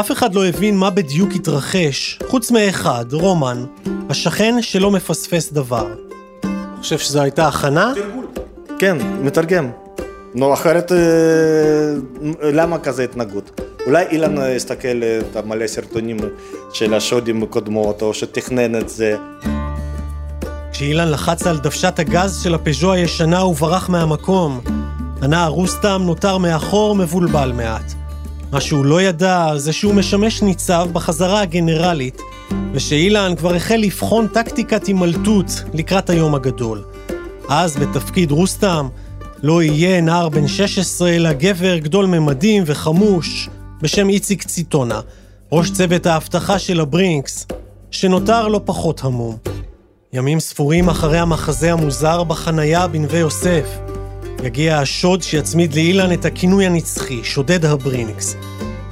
אף 0.00 0.12
אחד 0.12 0.34
לא 0.34 0.46
הבין 0.46 0.76
מה 0.76 0.90
בדיוק 0.90 1.30
התרחש, 1.34 2.18
חוץ 2.28 2.50
מאחד, 2.50 3.04
רומן, 3.12 3.64
השכן 4.08 4.62
שלא 4.62 4.90
מפספס 4.90 5.52
דבר. 5.52 5.86
חושב 6.80 6.98
שזו 6.98 7.20
הייתה 7.20 7.48
הכנה? 7.48 7.92
כן, 8.78 8.96
מתרגם. 9.22 9.70
נו, 10.34 10.54
אחרת, 10.54 10.92
אה, 10.92 10.98
למה 12.42 12.78
כזה 12.78 13.04
התנהגות? 13.04 13.60
אולי 13.86 14.06
אילן 14.10 14.38
הסתכל 14.38 15.02
את 15.02 15.36
המלא 15.36 15.66
סרטונים 15.66 16.16
של 16.72 16.94
השודים 16.94 17.42
הקודמות, 17.42 18.02
או 18.02 18.14
שתכנן 18.14 18.76
את 18.76 18.88
זה. 18.88 19.16
כשאילן 20.80 21.10
לחץ 21.10 21.46
על 21.46 21.58
דוושת 21.58 21.98
הגז 21.98 22.42
של 22.42 22.54
הפז'ו 22.54 22.92
הישנה 22.92 23.38
הוא 23.38 23.54
ברח 23.56 23.88
מהמקום. 23.88 24.60
הנער 25.22 25.48
רוסטם 25.48 26.02
נותר 26.06 26.38
מאחור 26.38 26.94
מבולבל 26.94 27.52
מעט. 27.52 27.92
מה 28.52 28.60
שהוא 28.60 28.84
לא 28.84 29.02
ידע 29.02 29.52
זה 29.56 29.72
שהוא 29.72 29.94
משמש 29.94 30.42
ניצב 30.42 30.88
בחזרה 30.92 31.40
הגנרלית, 31.40 32.20
ושאילן 32.72 33.34
כבר 33.36 33.54
החל 33.54 33.76
לבחון 33.76 34.26
טקטיקת 34.28 34.86
הימלטות 34.86 35.62
לקראת 35.74 36.10
היום 36.10 36.34
הגדול. 36.34 36.84
אז 37.48 37.76
בתפקיד 37.76 38.30
רוסטם 38.30 38.88
לא 39.42 39.62
יהיה 39.62 40.00
נער 40.00 40.28
בן 40.28 40.48
16 40.48 41.10
אלא 41.10 41.32
גבר 41.32 41.78
גדול 41.78 42.06
ממדים 42.06 42.62
וחמוש 42.66 43.48
בשם 43.82 44.08
איציק 44.08 44.42
ציטונה, 44.42 45.00
ראש 45.52 45.70
צוות 45.70 46.06
האבטחה 46.06 46.58
של 46.58 46.80
הברינקס, 46.80 47.46
שנותר 47.90 48.48
לא 48.48 48.60
פחות 48.64 49.04
המום. 49.04 49.36
ימים 50.12 50.40
ספורים 50.40 50.88
אחרי 50.88 51.18
המחזה 51.18 51.72
המוזר 51.72 52.24
בחנייה 52.24 52.86
בנווה 52.86 53.18
יוסף, 53.18 53.78
יגיע 54.44 54.78
השוד 54.78 55.22
שיצמיד 55.22 55.74
לאילן 55.74 56.12
את 56.12 56.24
הכינוי 56.24 56.66
הנצחי, 56.66 57.24
שודד 57.24 57.64
הברינקס. 57.64 58.36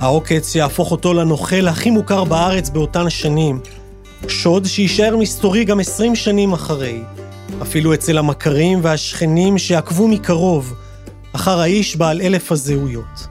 העוקץ 0.01 0.53
שיהפוך 0.53 0.91
אותו 0.91 1.15
לנוכל 1.15 1.69
הכי 1.69 1.91
מוכר 1.91 2.25
בארץ 2.25 2.71
באותן 2.71 3.11
שנים. 3.11 3.61
שוד 4.29 4.65
שיישאר 4.65 5.17
מסתורי 5.17 5.65
גם 5.65 5.81
עשרים 5.81 6.15
שנים 6.15 6.53
אחרי. 6.53 7.03
אפילו 7.63 7.95
אצל 7.95 8.19
המכרים 8.19 8.79
והשכנים 8.83 9.59
שעקבו 9.59 10.09
מקרוב 10.09 10.75
אחר 11.33 11.61
האיש 11.61 11.97
בעל 11.97 12.21
אלף 12.21 12.53
הזהויות. 12.53 13.27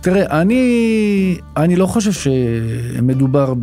תראה, 0.00 0.40
אני, 0.40 1.38
אני 1.56 1.76
לא 1.76 1.86
חושב 1.86 2.12
שמדובר 2.12 3.54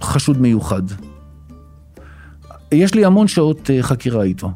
בחשוד 0.00 0.40
מיוחד. 0.40 0.82
יש 2.74 2.94
לי 2.94 3.04
המון 3.04 3.28
שעות 3.28 3.70
אה, 3.70 3.82
חקירה 3.82 4.22
איתו. 4.22 4.50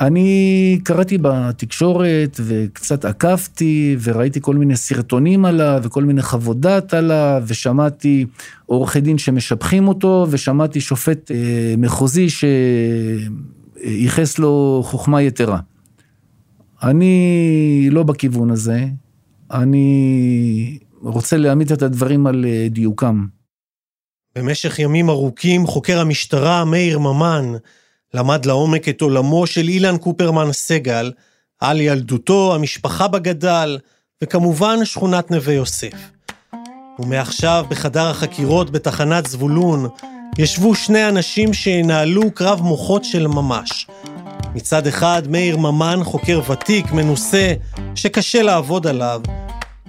אני 0.00 0.78
קראתי 0.82 1.18
בתקשורת 1.18 2.40
וקצת 2.40 3.04
עקבתי 3.04 3.96
וראיתי 4.02 4.40
כל 4.42 4.56
מיני 4.56 4.76
סרטונים 4.76 5.44
עליו 5.44 5.80
וכל 5.84 6.04
מיני 6.04 6.22
חוות 6.22 6.60
דעת 6.60 6.94
עליו 6.94 7.42
ושמעתי 7.46 8.26
עורכי 8.66 9.00
דין 9.00 9.18
שמשבחים 9.18 9.88
אותו 9.88 10.26
ושמעתי 10.30 10.80
שופט 10.80 11.30
אה, 11.30 11.74
מחוזי 11.78 12.26
ייחס 13.84 14.38
לו 14.38 14.82
חוכמה 14.84 15.22
יתרה. 15.22 15.58
אני 16.82 17.88
לא 17.90 18.02
בכיוון 18.02 18.50
הזה, 18.50 18.86
אני 19.52 20.78
רוצה 21.02 21.36
להעמיד 21.36 21.72
את 21.72 21.82
הדברים 21.82 22.26
על 22.26 22.44
אה, 22.44 22.66
דיוקם. 22.70 23.26
במשך 24.38 24.78
ימים 24.78 25.10
ארוכים 25.10 25.66
חוקר 25.66 26.00
המשטרה 26.00 26.64
מאיר 26.64 26.98
ממן 26.98 27.52
למד 28.14 28.46
לעומק 28.46 28.88
את 28.88 29.00
עולמו 29.00 29.46
של 29.46 29.68
אילן 29.68 29.98
קופרמן 29.98 30.52
סגל, 30.52 31.12
על 31.60 31.80
ילדותו, 31.80 32.54
המשפחה 32.54 33.08
בגדל, 33.08 33.78
וכמובן 34.22 34.84
שכונת 34.84 35.30
נווה 35.30 35.54
יוסף. 35.54 36.10
ומעכשיו 36.98 37.64
בחדר 37.68 38.06
החקירות 38.06 38.70
בתחנת 38.70 39.26
זבולון 39.26 39.88
ישבו 40.38 40.74
שני 40.74 41.08
אנשים 41.08 41.52
שינהלו 41.52 42.30
קרב 42.30 42.60
מוחות 42.62 43.04
של 43.04 43.26
ממש. 43.26 43.86
מצד 44.54 44.86
אחד 44.86 45.22
מאיר 45.28 45.56
ממן, 45.56 46.00
חוקר 46.04 46.40
ותיק, 46.50 46.92
מנוסה, 46.92 47.54
שקשה 47.94 48.42
לעבוד 48.42 48.86
עליו. 48.86 49.20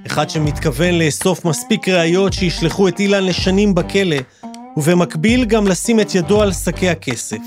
אחד 0.08 0.30
שמתכוון 0.30 0.94
לאסוף 1.00 1.46
מספיק 1.46 1.90
ראיות 1.90 2.34
שישלחו 2.34 2.88
את 2.88 3.00
אילן 3.00 3.24
לשנים 3.26 3.76
בכלא, 3.76 4.16
ובמקביל 4.78 5.46
גם 5.46 5.68
לשים 5.68 6.00
את 6.00 6.16
ידו 6.16 6.42
על 6.42 6.54
שקי 6.54 6.90
הכסף. 6.90 7.38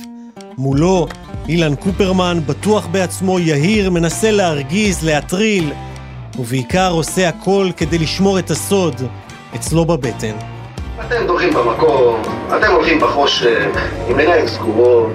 מולו, 0.59 1.07
אילן 1.49 1.75
קופרמן, 1.75 2.39
בטוח 2.47 2.87
בעצמו, 2.87 3.39
יהיר, 3.39 3.91
מנסה 3.91 4.31
להרגיז, 4.31 5.05
להטריל, 5.05 5.73
ובעיקר 6.39 6.91
עושה 6.91 7.29
הכל 7.29 7.71
כדי 7.77 7.99
לשמור 7.99 8.39
את 8.39 8.51
הסוד 8.51 8.95
אצלו 9.55 9.85
בבטן. 9.85 10.37
אתם 11.07 11.27
דורכים 11.27 11.55
במקום, 11.55 12.23
אתם 12.57 12.71
הולכים 12.73 13.01
בחושך, 13.01 13.67
עם 14.09 14.19
עיניים 14.19 14.49
סגורות. 14.49 15.13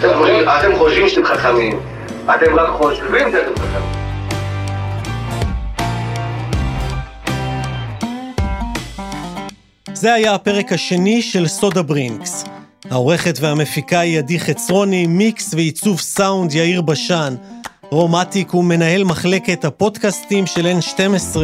אתם 0.00 0.08
חושבים- 0.18 0.48
אתם 0.48 0.76
חושבים 0.78 1.08
שאתם 1.08 1.24
חכמים. 1.24 1.78
אתם 2.24 2.54
רק 2.54 2.68
חושבים 2.78 3.30
שאתם 3.32 3.62
חכמים. 3.62 3.97
זה 10.00 10.14
היה 10.14 10.34
הפרק 10.34 10.72
השני 10.72 11.22
של 11.22 11.48
סודה 11.48 11.82
ברינקס. 11.82 12.44
העורכת 12.90 13.38
והמפיקה 13.40 14.00
היא 14.00 14.18
עדי 14.18 14.40
חצרוני, 14.40 15.06
מיקס 15.06 15.54
ועיצוב 15.54 16.00
סאונד 16.00 16.54
יאיר 16.54 16.82
בשן. 16.82 17.34
רומטיק 17.90 18.50
הוא 18.50 18.64
מנהל 18.64 19.04
מחלקת 19.04 19.64
הפודקאסטים 19.64 20.46
של 20.46 20.66
N12. 20.78 21.36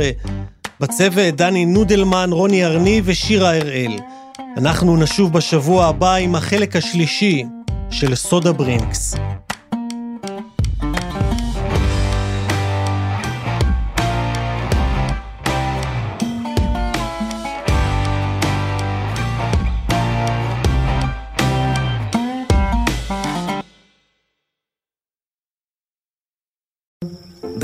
בצוות 0.81 1.35
דני 1.35 1.67
נודלמן, 1.67 2.29
רוני 2.33 2.65
ארני 2.65 3.03
ושירה 3.05 3.57
הראל. 3.57 3.99
אנחנו 4.57 4.97
נשוב 4.97 5.33
בשבוע 5.33 5.87
הבא 5.87 6.15
עם 6.15 6.35
החלק 6.35 6.77
השלישי 6.77 7.45
של 7.91 8.15
סודה 8.15 8.53
ברינקס. 8.53 9.15